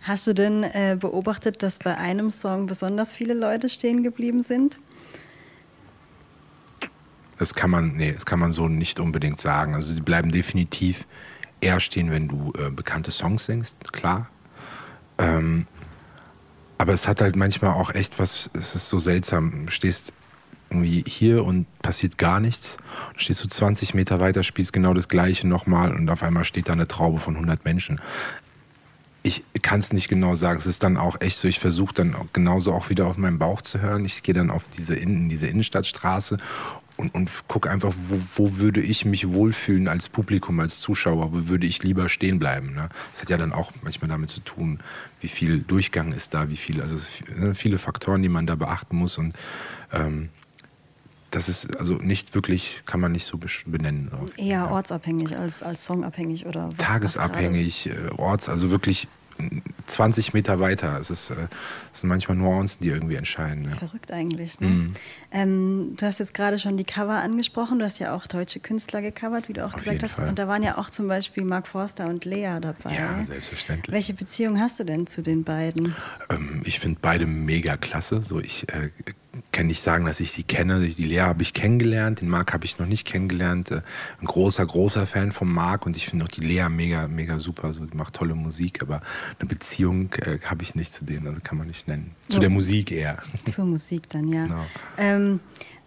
Hast 0.03 0.25
du 0.25 0.33
denn 0.33 0.63
äh, 0.63 0.97
beobachtet, 0.97 1.61
dass 1.63 1.79
bei 1.79 1.97
einem 1.97 2.31
Song 2.31 2.65
besonders 2.65 3.13
viele 3.13 3.33
Leute 3.33 3.67
stehen 3.67 4.03
geblieben 4.03 4.41
sind? 4.41 4.79
Das 7.37 7.53
kann 7.53 7.69
man, 7.69 7.97
nee, 7.97 8.13
das 8.13 8.25
kann 8.25 8.39
man 8.39 8.53
so 8.53 8.69
nicht 8.69 9.01
unbedingt 9.01 9.41
sagen. 9.41 9.75
Also 9.75 9.93
sie 9.93 10.01
bleiben 10.01 10.31
definitiv 10.31 11.05
eher 11.61 11.79
stehen, 11.79 12.11
wenn 12.11 12.27
du 12.27 12.53
äh, 12.57 12.69
bekannte 12.69 13.11
Songs 13.11 13.45
singst, 13.45 13.91
klar. 13.91 14.29
Ähm, 15.17 15.65
aber 16.77 16.93
es 16.93 17.07
hat 17.07 17.21
halt 17.21 17.35
manchmal 17.35 17.73
auch 17.73 17.93
echt 17.93 18.19
was, 18.19 18.49
es 18.53 18.75
ist 18.75 18.89
so 18.89 18.99
seltsam. 18.99 19.65
Du 19.65 19.71
stehst 19.71 20.13
irgendwie 20.69 21.03
hier 21.07 21.43
und 21.43 21.65
passiert 21.81 22.17
gar 22.17 22.39
nichts. 22.39 22.77
Dann 23.11 23.19
stehst 23.19 23.43
du 23.43 23.47
20 23.47 23.93
Meter 23.93 24.19
weiter, 24.19 24.43
spielst 24.43 24.73
genau 24.73 24.93
das 24.93 25.07
Gleiche 25.07 25.47
nochmal 25.47 25.93
und 25.95 26.09
auf 26.09 26.23
einmal 26.23 26.43
steht 26.43 26.69
da 26.69 26.73
eine 26.73 26.87
Traube 26.87 27.19
von 27.19 27.35
100 27.35 27.65
Menschen. 27.65 27.99
Ich 29.23 29.43
kann 29.61 29.79
es 29.79 29.91
nicht 29.91 30.07
genau 30.07 30.35
sagen. 30.35 30.57
Es 30.57 30.67
ist 30.67 30.83
dann 30.83 30.95
auch 30.95 31.19
echt 31.19 31.37
so, 31.37 31.47
ich 31.49 31.59
versuche 31.59 31.93
dann 31.93 32.15
genauso 32.31 32.73
auch 32.73 32.89
wieder 32.89 33.07
auf 33.07 33.17
meinen 33.17 33.39
Bauch 33.39 33.61
zu 33.61 33.81
hören. 33.81 34.05
Ich 34.05 34.23
gehe 34.23 34.33
dann 34.33 34.49
auf 34.49 34.63
diese, 34.77 34.95
in, 34.95 35.27
diese 35.27 35.47
Innenstadtstraße 35.47 36.37
und, 36.97 37.13
und 37.13 37.31
gucke 37.47 37.69
einfach, 37.69 37.93
wo, 38.09 38.19
wo, 38.35 38.57
würde 38.57 38.81
ich 38.81 39.05
mich 39.05 39.29
wohlfühlen 39.29 39.87
als 39.87 40.09
Publikum, 40.09 40.59
als 40.59 40.79
Zuschauer, 40.79 41.31
wo 41.31 41.47
würde 41.47 41.67
ich 41.67 41.83
lieber 41.83 42.09
stehen 42.09 42.39
bleiben. 42.39 42.73
Ne? 42.73 42.89
Das 43.11 43.21
hat 43.21 43.29
ja 43.29 43.37
dann 43.37 43.53
auch 43.53 43.71
manchmal 43.83 44.09
damit 44.09 44.29
zu 44.29 44.41
tun, 44.41 44.79
wie 45.21 45.27
viel 45.27 45.59
Durchgang 45.59 46.11
ist 46.11 46.33
da, 46.33 46.49
wie 46.49 46.57
viel, 46.57 46.81
also 46.81 46.97
ne, 47.35 47.55
viele 47.55 47.77
Faktoren, 47.77 48.21
die 48.21 48.29
man 48.29 48.47
da 48.47 48.55
beachten 48.55 48.97
muss 48.97 49.17
und 49.17 49.35
ähm, 49.93 50.29
das 51.31 51.49
ist 51.49 51.77
also 51.77 51.95
nicht 51.95 52.35
wirklich, 52.35 52.81
kann 52.85 52.99
man 52.99 53.11
nicht 53.11 53.25
so 53.25 53.37
benennen. 53.65 54.09
Eher 54.37 54.71
ortsabhängig 54.71 55.37
als, 55.37 55.61
als 55.61 55.85
songabhängig 55.85 56.45
oder 56.45 56.67
was, 56.67 56.75
Tagesabhängig, 56.75 57.89
was 57.89 58.11
äh, 58.11 58.15
orts, 58.17 58.49
also 58.49 58.71
wirklich 58.71 59.07
20 59.87 60.33
Meter 60.33 60.59
weiter. 60.59 60.97
Es, 60.99 61.09
ist, 61.09 61.29
äh, 61.29 61.47
es 61.93 62.01
sind 62.01 62.09
manchmal 62.09 62.37
Nuancen, 62.37 62.83
die 62.83 62.89
irgendwie 62.89 63.15
entscheiden. 63.15 63.65
Ja. 63.69 63.75
Verrückt 63.75 64.11
eigentlich. 64.11 64.59
Ne? 64.59 64.67
Mhm. 64.67 64.93
Ähm, 65.31 65.93
du 65.97 66.05
hast 66.05 66.19
jetzt 66.19 66.33
gerade 66.33 66.59
schon 66.59 66.77
die 66.77 66.83
Cover 66.83 67.19
angesprochen. 67.19 67.79
Du 67.79 67.85
hast 67.85 67.99
ja 67.99 68.13
auch 68.13 68.27
deutsche 68.27 68.59
Künstler 68.59 69.01
gecovert, 69.01 69.49
wie 69.49 69.53
du 69.53 69.65
auch 69.65 69.73
Auf 69.73 69.83
gesagt 69.83 70.03
hast. 70.03 70.13
Fall. 70.13 70.29
Und 70.29 70.39
da 70.39 70.47
waren 70.47 70.63
ja 70.63 70.77
auch 70.77 70.89
zum 70.89 71.07
Beispiel 71.07 71.43
Mark 71.43 71.67
Forster 71.67 72.07
und 72.07 72.25
Lea 72.25 72.59
dabei. 72.61 72.95
Ja, 72.95 73.23
selbstverständlich. 73.23 73.93
Welche 73.93 74.13
Beziehung 74.13 74.59
hast 74.59 74.79
du 74.79 74.83
denn 74.83 75.07
zu 75.07 75.21
den 75.21 75.43
beiden? 75.43 75.95
Ähm, 76.29 76.61
ich 76.65 76.79
finde 76.79 76.99
beide 77.01 77.25
mega 77.25 77.77
klasse. 77.77 78.23
So, 78.23 78.39
ich 78.39 78.67
äh, 78.69 78.89
kann 79.57 79.65
nicht 79.65 79.81
sagen, 79.81 80.05
dass 80.05 80.19
ich 80.19 80.31
sie 80.31 80.43
kenne. 80.43 80.79
Die 80.79 81.03
Lea 81.03 81.21
habe 81.21 81.41
ich 81.41 81.53
kennengelernt, 81.53 82.21
den 82.21 82.29
Marc 82.29 82.53
habe 82.53 82.65
ich 82.65 82.77
noch 82.77 82.85
nicht 82.85 83.07
kennengelernt. 83.07 83.71
Äh, 83.71 83.81
ein 84.21 84.27
großer, 84.27 84.63
großer 84.63 85.07
Fan 85.07 85.31
von 85.31 85.51
Marc 85.51 85.87
und 85.87 85.97
ich 85.97 86.05
finde 86.05 86.25
auch 86.25 86.29
die 86.29 86.41
Lea 86.41 86.69
mega, 86.69 87.07
mega 87.07 87.39
super. 87.39 87.65
Also, 87.65 87.83
die 87.83 87.97
macht 87.97 88.13
tolle 88.13 88.35
Musik, 88.35 88.83
aber 88.83 89.01
eine 89.39 89.49
Beziehung 89.49 90.13
äh, 90.13 90.37
habe 90.45 90.61
ich 90.61 90.75
nicht 90.75 90.93
zu 90.93 91.05
denen, 91.05 91.27
also 91.27 91.41
kann 91.43 91.57
man 91.57 91.65
nicht 91.65 91.87
nennen. 91.87 92.11
Zu 92.27 92.35
so. 92.35 92.39
der 92.39 92.51
Musik 92.51 92.91
eher. 92.91 93.17
Zur 93.45 93.65
Musik 93.65 94.07
dann, 94.09 94.31
ja. 94.31 94.43
Genau. 94.45 94.65
Ähm, 94.99 95.39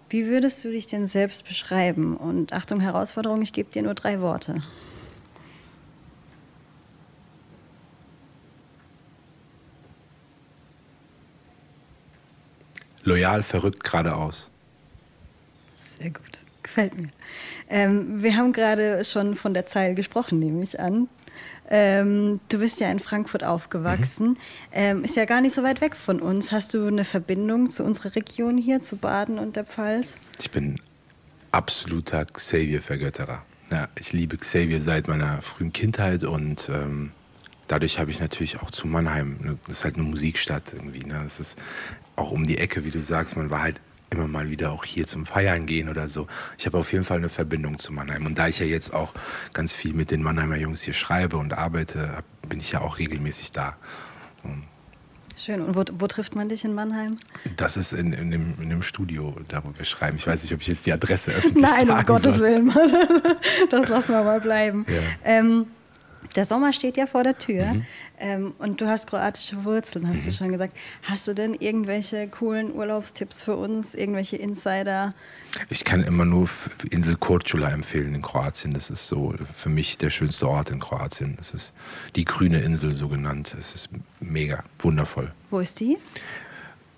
wie 0.09 0.27
würdest 0.27 0.65
du 0.65 0.73
dich 0.73 0.89
denn 0.89 1.07
selbst 1.07 1.47
beschreiben? 1.47 2.17
Und 2.17 2.53
Achtung, 2.53 2.81
Herausforderung, 2.81 3.41
ich 3.43 3.53
gebe 3.53 3.71
dir 3.71 3.83
nur 3.83 3.95
drei 3.95 4.21
Worte. 4.21 4.65
Loyal, 13.03 13.43
verrückt, 13.43 13.85
geradeaus. 13.85 14.49
Sehr 15.77 16.11
gut. 16.11 16.39
Gefällt 16.63 16.97
mir. 16.97 17.09
Ähm, 17.69 18.23
wir 18.23 18.37
haben 18.37 18.53
gerade 18.53 19.05
schon 19.05 19.35
von 19.35 19.55
der 19.55 19.67
Zeile 19.67 19.95
gesprochen, 19.95 20.39
nehme 20.39 20.63
ich 20.63 20.79
an. 20.79 21.09
Ähm, 21.71 22.41
du 22.49 22.59
bist 22.59 22.81
ja 22.81 22.91
in 22.91 22.99
Frankfurt 22.99 23.45
aufgewachsen. 23.45 24.31
Mhm. 24.31 24.37
Ähm, 24.73 25.05
ist 25.05 25.17
ja 25.17 25.25
gar 25.25 25.41
nicht 25.41 25.55
so 25.55 25.63
weit 25.63 25.81
weg 25.81 25.95
von 25.95 26.21
uns. 26.21 26.53
Hast 26.53 26.75
du 26.75 26.87
eine 26.87 27.05
Verbindung 27.05 27.71
zu 27.71 27.85
unserer 27.85 28.15
Region 28.17 28.59
hier, 28.59 28.83
zu 28.83 28.97
Baden 28.97 29.39
und 29.39 29.57
der 29.57 29.65
Pfalz? 29.65 30.15
Ich 30.39 30.51
bin 30.51 30.81
absoluter 31.53 32.25
Xavier-Vergötterer. 32.25 33.45
Ja, 33.73 33.89
ich 33.99 34.13
liebe 34.13 34.37
Xavier 34.37 34.81
seit 34.81 35.07
meiner 35.07 35.43
frühen 35.43 35.73
Kindheit 35.73 36.25
und 36.25 36.69
ähm, 36.73 37.13
dadurch 37.69 38.01
habe 38.01 38.11
ich 38.11 38.21
natürlich 38.21 38.61
auch 38.61 38.73
zu 38.73 38.89
Mannheim, 38.89 39.39
ne, 39.41 39.59
das 39.67 39.79
ist 39.79 39.85
halt 39.85 39.95
eine 39.95 40.05
Musikstadt 40.05 40.73
irgendwie. 40.73 41.07
Ne? 41.07 41.21
Das 41.23 41.39
ist 41.39 41.57
auch 42.21 42.31
um 42.31 42.47
die 42.47 42.59
Ecke, 42.59 42.85
wie 42.85 42.91
du 42.91 43.01
sagst, 43.01 43.37
man 43.37 43.51
war 43.51 43.63
halt 43.63 43.81
immer 44.11 44.27
mal 44.27 44.51
wieder 44.51 44.73
auch 44.73 44.85
hier 44.85 45.07
zum 45.07 45.25
Feiern 45.27 45.67
gehen 45.67 45.89
oder 45.89 46.09
so. 46.09 46.27
Ich 46.59 46.67
habe 46.67 46.79
auf 46.79 46.93
jeden 46.93 47.05
Fall 47.05 47.19
eine 47.19 47.29
Verbindung 47.29 47.79
zu 47.79 47.93
Mannheim. 47.93 48.27
Und 48.27 48.39
da 48.39 48.49
ich 48.49 48.59
ja 48.59 48.67
jetzt 48.67 48.93
auch 48.93 49.13
ganz 49.53 49.73
viel 49.75 49.95
mit 49.95 50.11
den 50.11 50.23
Mannheimer 50.23 50.57
Jungs 50.57 50.83
hier 50.83 50.95
schreibe 50.95 51.37
und 51.37 51.53
arbeite, 51.53 52.23
bin 52.49 52.61
ich 52.61 52.73
ja 52.73 52.81
auch 52.81 52.99
regelmäßig 52.99 53.53
da. 53.53 53.77
Schön. 55.37 55.63
Und 55.63 55.75
wo, 55.75 55.85
wo, 55.99 56.07
trifft 56.07 56.35
man 56.35 56.49
dich 56.49 56.65
in 56.65 56.75
Mannheim? 56.75 57.17
Das 57.57 57.77
ist 57.77 57.93
in, 57.93 58.13
in, 58.13 58.31
dem, 58.31 58.55
in 58.61 58.69
dem 58.69 58.83
Studio, 58.83 59.37
da 59.49 59.65
wo 59.65 59.73
wir 59.75 59.85
schreiben. 59.87 60.17
Ich 60.19 60.27
weiß 60.27 60.43
nicht, 60.43 60.53
ob 60.53 60.61
ich 60.61 60.67
jetzt 60.67 60.85
die 60.85 60.93
Adresse 60.93 61.31
öffentlich 61.37 61.63
Nein, 61.63 61.89
um 61.89 62.05
Gottes 62.05 62.39
soll. 62.39 62.41
Willen. 62.41 62.73
Das 63.71 63.89
lassen 63.89 64.13
wir 64.13 64.23
mal 64.23 64.41
bleiben. 64.41 64.85
Ja. 64.89 65.01
Ähm, 65.25 65.67
der 66.37 66.45
Sommer 66.45 66.73
steht 66.73 66.97
ja 66.97 67.07
vor 67.07 67.25
der 67.25 67.39
Tür 67.39 67.67
mhm. 67.67 67.87
ähm, 68.19 68.55
und 68.59 68.81
du 68.81 68.87
hast 68.87 69.07
kroatische 69.07 69.65
Wurzeln, 69.65 70.09
hast 70.09 70.21
mhm. 70.21 70.25
du 70.25 70.33
schon 70.33 70.53
gesagt. 70.53 70.77
Hast 71.03 71.27
du 71.29 71.35
denn 71.35 71.55
irgendwelche 71.55 72.29
coolen 72.29 72.73
Urlaubstipps 72.73 73.43
für 73.43 73.57
uns, 73.57 73.95
irgendwelche 73.95 74.37
Insider? 74.37 75.15
Ich 75.69 75.85
kann 75.85 76.03
immer 76.03 76.25
nur 76.25 76.49
Insel 76.91 77.17
Korčula 77.17 77.71
empfehlen 77.71 78.15
in 78.15 78.23
Kroatien. 78.23 78.73
Das 78.73 78.91
ist 78.91 79.07
so 79.07 79.35
für 79.53 79.69
mich 79.69 79.99
der 79.99 80.11
schönste 80.11 80.49
Ort 80.49 80.71
in 80.71 80.79
Kroatien. 80.79 81.37
Es 81.41 81.53
ist 81.53 81.75
die 82.15 82.25
grüne 82.25 82.61
Insel 82.61 82.93
so 82.93 83.09
genannt. 83.09 83.55
Es 83.59 83.75
ist 83.75 83.89
mega, 84.21 84.63
wundervoll. 84.79 85.33
Wo 85.51 85.59
ist 85.59 85.81
die? 85.81 85.99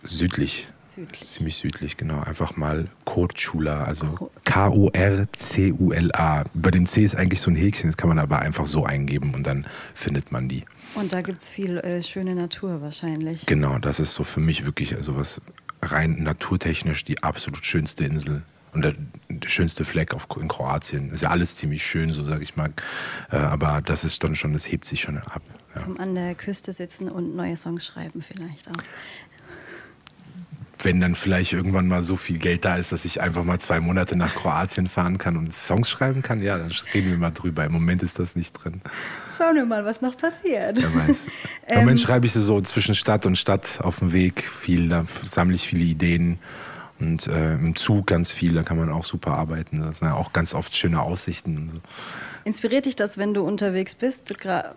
Südlich. 0.03 0.67
Südlich. 0.95 1.23
Ziemlich 1.23 1.57
südlich, 1.57 1.97
genau. 1.97 2.21
Einfach 2.21 2.57
mal 2.57 2.87
Korčula, 3.07 3.85
also 3.85 4.31
K-O-R-C-U-L-A. 4.45 6.45
Bei 6.53 6.71
dem 6.71 6.85
C 6.85 7.03
ist 7.03 7.15
eigentlich 7.15 7.41
so 7.41 7.51
ein 7.51 7.57
Häkchen, 7.57 7.89
das 7.89 7.97
kann 7.97 8.11
man 8.11 8.19
aber 8.19 8.41
einfach 8.41 8.67
so 8.67 8.85
eingeben 8.85 9.35
und 9.35 9.47
dann 9.47 9.67
findet 9.95 10.33
man 10.33 10.51
die. 10.51 10.65
Und 10.95 11.15
da 11.15 11.23
gibt 11.23 11.41
es 11.41 11.49
viel 11.49 11.79
äh, 11.79 12.03
schöne 12.03 12.35
Natur 12.35 12.83
wahrscheinlich. 12.83 13.47
Genau, 13.47 13.79
das 13.79 14.01
ist 14.01 14.13
so 14.13 14.23
für 14.23 14.41
mich 14.41 14.67
wirklich 14.67 14.95
also 14.95 15.17
was 15.17 15.41
rein 15.81 16.23
naturtechnisch 16.23 17.05
die 17.05 17.23
absolut 17.23 17.65
schönste 17.65 18.05
Insel 18.05 18.43
und 18.75 18.83
der, 18.83 18.95
der, 19.31 19.49
schönste 19.49 19.87
Fleck 19.87 20.13
auf, 20.13 20.29
in 20.39 20.49
Kroatien. 20.49 21.11
Ist 21.11 21.23
ja 21.23 21.31
alles 21.31 21.57
ziemlich 21.57 21.87
schön, 21.87 22.13
so 22.13 22.23
sage 22.23 22.43
ich 22.43 22.57
mal. 22.57 22.71
Äh, 23.31 23.37
aber 23.37 23.81
das 23.81 24.05
ist 24.05 24.23
dann 24.25 24.35
schon, 24.35 24.53
das 24.53 24.71
hebt 24.71 24.85
sich 24.85 25.01
schon 25.01 25.17
ab. 25.17 25.43
Ja. 25.75 25.81
Zum 25.81 25.99
an 25.99 26.15
der 26.15 26.35
Küste 26.35 26.75
sitzen 26.75 27.09
und 27.09 27.35
neue 27.35 27.57
Songs 27.57 27.87
schreiben 27.87 28.21
vielleicht 28.21 28.69
auch 28.69 28.83
wenn 30.85 31.01
dann 31.01 31.15
vielleicht 31.15 31.53
irgendwann 31.53 31.87
mal 31.87 32.03
so 32.03 32.17
viel 32.17 32.39
Geld 32.39 32.65
da 32.65 32.77
ist, 32.77 32.93
dass 32.93 33.05
ich 33.05 33.21
einfach 33.21 33.45
mal 33.45 33.59
zwei 33.59 33.81
Monate 33.81 34.17
nach 34.17 34.35
Kroatien 34.35 34.89
fahren 34.89 35.19
kann 35.19 35.37
und 35.37 35.55
Songs 35.55 35.89
schreiben 35.89 36.23
kann, 36.23 36.43
ja, 36.43 36.59
dann 36.59 36.73
reden 36.95 37.11
wir 37.11 37.19
mal 37.19 37.31
drüber. 37.31 37.65
Im 37.65 37.73
Moment 37.73 38.03
ist 38.03 38.19
das 38.19 38.37
nicht 38.37 38.53
drin. 38.53 38.81
Schauen 39.37 39.57
wir 39.57 39.67
mal, 39.67 39.85
was 39.85 40.03
noch 40.03 40.17
passiert. 40.17 40.79
Wer 40.81 41.09
weiß. 41.09 41.29
Im 41.69 41.81
Moment 41.81 42.01
ähm, 42.01 42.07
schreibe 42.07 42.27
ich 42.27 42.33
so 42.33 42.61
zwischen 42.61 42.95
Stadt 42.95 43.27
und 43.27 43.37
Stadt 43.37 43.81
auf 43.83 44.01
dem 44.01 44.13
Weg. 44.13 44.45
Viel, 44.45 44.89
da 44.89 45.05
sammle 45.23 45.55
ich 45.55 45.67
viele 45.67 45.85
Ideen. 45.85 46.39
Und 47.03 47.27
äh, 47.27 47.55
im 47.55 47.75
Zug 47.75 48.07
ganz 48.07 48.31
viel, 48.31 48.55
da 48.55 48.63
kann 48.63 48.77
man 48.77 48.89
auch 48.89 49.05
super 49.05 49.33
arbeiten. 49.33 49.81
Das 49.81 49.99
sind 49.99 50.09
ja 50.09 50.15
auch 50.15 50.33
ganz 50.33 50.55
oft 50.55 50.75
schöne 50.75 51.03
Aussichten. 51.03 51.71
So. 51.75 51.81
Inspiriert 52.45 52.87
dich 52.87 52.95
das, 52.95 53.19
wenn 53.19 53.35
du 53.35 53.43
unterwegs 53.43 53.97
bist? 53.97 54.33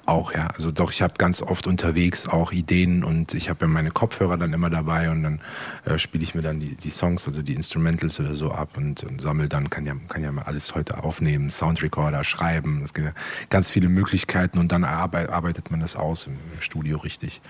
Auch 0.08 0.34
ja, 0.34 0.48
also 0.48 0.72
doch, 0.72 0.92
ich 0.92 1.02
habe 1.02 1.14
ganz 1.18 1.42
oft 1.44 1.68
unterwegs 1.68 2.28
auch 2.28 2.52
Ideen 2.52 3.04
und 3.04 3.34
ich 3.34 3.50
habe 3.50 3.66
ja 3.66 3.68
meine 3.68 3.92
Kopfhörer 3.92 4.38
dann 4.38 4.54
immer 4.54 4.70
dabei 4.70 5.10
und 5.10 5.24
dann 5.24 5.42
äh, 5.86 6.00
spiele 6.00 6.24
ich 6.24 6.34
mir 6.34 6.42
dann 6.42 6.60
die, 6.60 6.76
die 6.76 6.90
Songs, 6.90 7.28
also 7.28 7.44
die 7.44 7.54
Instrumentals 7.54 8.20
oder 8.20 8.36
so 8.36 8.52
ab 8.52 8.70
und, 8.76 9.04
und 9.04 9.22
sammle 9.22 9.48
dann, 9.48 9.70
kann 9.70 9.86
ja, 9.86 9.94
kann 10.10 10.24
ja 10.24 10.32
mal 10.32 10.44
alles 10.44 10.76
heute 10.76 11.04
aufnehmen, 11.04 11.50
Soundrecorder, 11.50 12.24
schreiben, 12.24 12.82
es 12.84 12.94
gibt 12.94 13.08
ja 13.08 13.14
ganz 13.50 13.70
viele 13.70 13.90
Möglichkeiten 13.90 14.58
und 14.58 14.72
dann 14.72 14.84
arbeitet 14.84 15.72
man 15.72 15.80
das 15.80 15.96
aus 15.96 16.28
im, 16.28 16.34
im 16.54 16.62
Studio 16.62 16.98
richtig. 16.98 17.42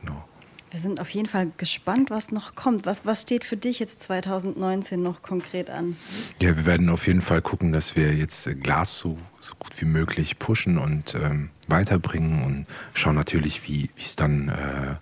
Genau. 0.00 0.27
Wir 0.70 0.80
sind 0.80 1.00
auf 1.00 1.08
jeden 1.10 1.28
Fall 1.28 1.50
gespannt, 1.56 2.10
was 2.10 2.30
noch 2.30 2.54
kommt. 2.54 2.84
Was, 2.84 3.06
was 3.06 3.22
steht 3.22 3.44
für 3.44 3.56
dich 3.56 3.78
jetzt 3.78 4.00
2019 4.00 5.02
noch 5.02 5.22
konkret 5.22 5.70
an? 5.70 5.96
Ja, 6.40 6.56
wir 6.56 6.66
werden 6.66 6.90
auf 6.90 7.06
jeden 7.06 7.22
Fall 7.22 7.40
gucken, 7.40 7.72
dass 7.72 7.96
wir 7.96 8.14
jetzt 8.14 8.48
Glas 8.62 8.98
so, 8.98 9.16
so 9.40 9.54
gut 9.58 9.72
wie 9.80 9.86
möglich 9.86 10.38
pushen 10.38 10.76
und 10.76 11.14
ähm, 11.14 11.50
weiterbringen 11.68 12.44
und 12.44 12.66
schauen 12.92 13.14
natürlich, 13.14 13.66
wie 13.66 13.88
es 13.98 14.16
dann, 14.16 14.48
äh, 14.48 14.96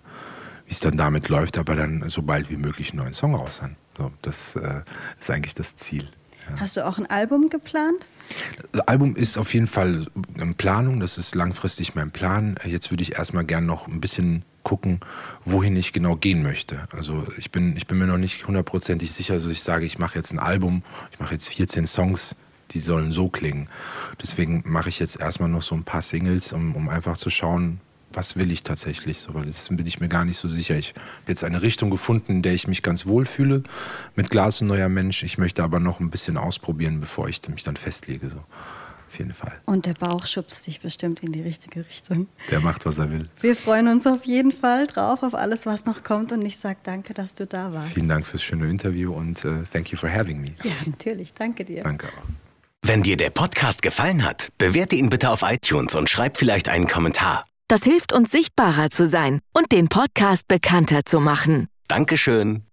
es 0.69 0.79
dann 0.79 0.95
damit 0.95 1.27
läuft, 1.27 1.57
aber 1.57 1.75
dann 1.75 2.07
so 2.07 2.21
bald 2.21 2.49
wie 2.49 2.57
möglich 2.57 2.91
einen 2.91 3.03
neuen 3.03 3.13
Song 3.13 3.35
raus 3.35 3.61
an. 3.61 3.75
So, 3.97 4.11
das 4.21 4.55
äh, 4.55 4.81
ist 5.19 5.29
eigentlich 5.29 5.55
das 5.55 5.75
Ziel. 5.75 6.07
Ja. 6.49 6.61
Hast 6.61 6.77
du 6.77 6.85
auch 6.85 6.97
ein 6.97 7.09
Album 7.09 7.49
geplant? 7.49 8.07
Das 8.71 8.87
Album 8.87 9.17
ist 9.17 9.37
auf 9.37 9.53
jeden 9.53 9.67
Fall 9.67 10.07
in 10.37 10.55
Planung, 10.55 11.01
das 11.01 11.17
ist 11.17 11.35
langfristig 11.35 11.95
mein 11.95 12.11
Plan. 12.11 12.55
Jetzt 12.63 12.89
würde 12.89 13.03
ich 13.03 13.17
erstmal 13.17 13.43
gern 13.43 13.65
noch 13.65 13.87
ein 13.87 13.99
bisschen 13.99 14.43
gucken, 14.67 14.99
wohin 15.45 15.77
ich 15.77 15.93
genau 15.93 16.17
gehen 16.17 16.43
möchte. 16.43 16.89
Also 16.91 17.25
ich 17.37 17.51
bin, 17.51 17.77
ich 17.77 17.87
bin 17.87 17.97
mir 17.97 18.05
noch 18.05 18.17
nicht 18.17 18.47
hundertprozentig 18.47 19.13
sicher, 19.13 19.35
also 19.35 19.49
ich 19.49 19.63
sage, 19.63 19.85
ich 19.85 19.97
mache 19.97 20.17
jetzt 20.17 20.33
ein 20.33 20.39
Album, 20.39 20.83
ich 21.13 21.21
mache 21.21 21.33
jetzt 21.33 21.47
14 21.47 21.87
Songs, 21.87 22.35
die 22.71 22.79
sollen 22.79 23.13
so 23.13 23.29
klingen. 23.29 23.69
Deswegen 24.21 24.63
mache 24.65 24.89
ich 24.89 24.99
jetzt 24.99 25.21
erstmal 25.21 25.47
noch 25.47 25.61
so 25.61 25.73
ein 25.73 25.85
paar 25.85 26.01
Singles, 26.01 26.51
um, 26.51 26.75
um 26.75 26.89
einfach 26.89 27.15
zu 27.15 27.29
schauen, 27.29 27.79
was 28.11 28.35
will 28.35 28.51
ich 28.51 28.63
tatsächlich 28.63 29.19
so, 29.19 29.33
weil 29.33 29.45
das 29.45 29.69
bin 29.69 29.87
ich 29.87 30.01
mir 30.01 30.09
gar 30.09 30.25
nicht 30.25 30.37
so 30.37 30.49
sicher. 30.49 30.75
Ich 30.75 30.89
habe 30.89 31.29
jetzt 31.29 31.45
eine 31.45 31.61
Richtung 31.61 31.89
gefunden, 31.89 32.33
in 32.33 32.41
der 32.41 32.53
ich 32.53 32.67
mich 32.67 32.83
ganz 32.83 33.05
wohl 33.05 33.25
fühle 33.25 33.63
mit 34.17 34.29
Glas 34.31 34.61
und 34.61 34.67
neuer 34.67 34.89
Mensch. 34.89 35.23
Ich 35.23 35.37
möchte 35.37 35.63
aber 35.63 35.79
noch 35.79 36.01
ein 36.01 36.09
bisschen 36.09 36.35
ausprobieren, 36.35 36.99
bevor 36.99 37.29
ich 37.29 37.39
mich 37.47 37.63
dann 37.63 37.77
festlege. 37.77 38.29
So 38.29 38.43
auf 39.07 39.17
jeden 39.17 39.33
Fall. 39.33 39.53
Und 39.65 39.85
der 39.85 39.93
Bauch 39.93 40.25
schubst 40.25 40.65
dich 40.67 40.81
bestimmt 40.81 41.23
in 41.23 41.31
die 41.31 41.41
richtige 41.41 41.85
Richtung. 41.87 42.27
Der 42.51 42.59
macht, 42.59 42.85
was 42.85 42.99
er 42.99 43.09
will. 43.09 43.23
Wir 43.39 43.55
freuen 43.55 43.87
uns 43.87 44.05
auf 44.05 44.25
jeden 44.25 44.51
Fall 44.51 44.87
drauf, 44.87 45.23
auf 45.23 45.33
alles, 45.33 45.65
was 45.65 45.85
noch 45.85 46.03
kommt. 46.03 46.31
Und 46.31 46.45
ich 46.45 46.57
sage 46.57 46.77
danke, 46.83 47.13
dass 47.13 47.33
du 47.33 47.45
da 47.45 47.73
warst. 47.73 47.93
Vielen 47.93 48.09
Dank 48.09 48.25
fürs 48.25 48.43
schöne 48.43 48.69
Interview 48.69 49.13
und 49.13 49.43
uh, 49.45 49.63
thank 49.71 49.91
you 49.91 49.97
for 49.97 50.11
having 50.11 50.41
me. 50.41 50.49
Ja, 50.63 50.71
natürlich. 50.85 51.33
Danke 51.33 51.65
dir. 51.65 51.83
Danke 51.83 52.07
auch. 52.07 52.27
Wenn 52.83 53.03
dir 53.03 53.17
der 53.17 53.31
Podcast 53.31 53.81
gefallen 53.81 54.23
hat, 54.23 54.49
bewerte 54.57 54.95
ihn 54.95 55.09
bitte 55.09 55.29
auf 55.29 55.41
iTunes 55.41 55.95
und 55.95 56.09
schreib 56.09 56.37
vielleicht 56.37 56.69
einen 56.69 56.87
Kommentar. 56.87 57.45
Das 57.67 57.83
hilft 57.83 58.13
uns 58.13 58.31
sichtbarer 58.31 58.89
zu 58.89 59.07
sein 59.07 59.39
und 59.53 59.71
den 59.71 59.89
Podcast 59.89 60.47
bekannter 60.47 61.01
zu 61.03 61.19
machen. 61.19 61.67
Dankeschön. 61.87 62.66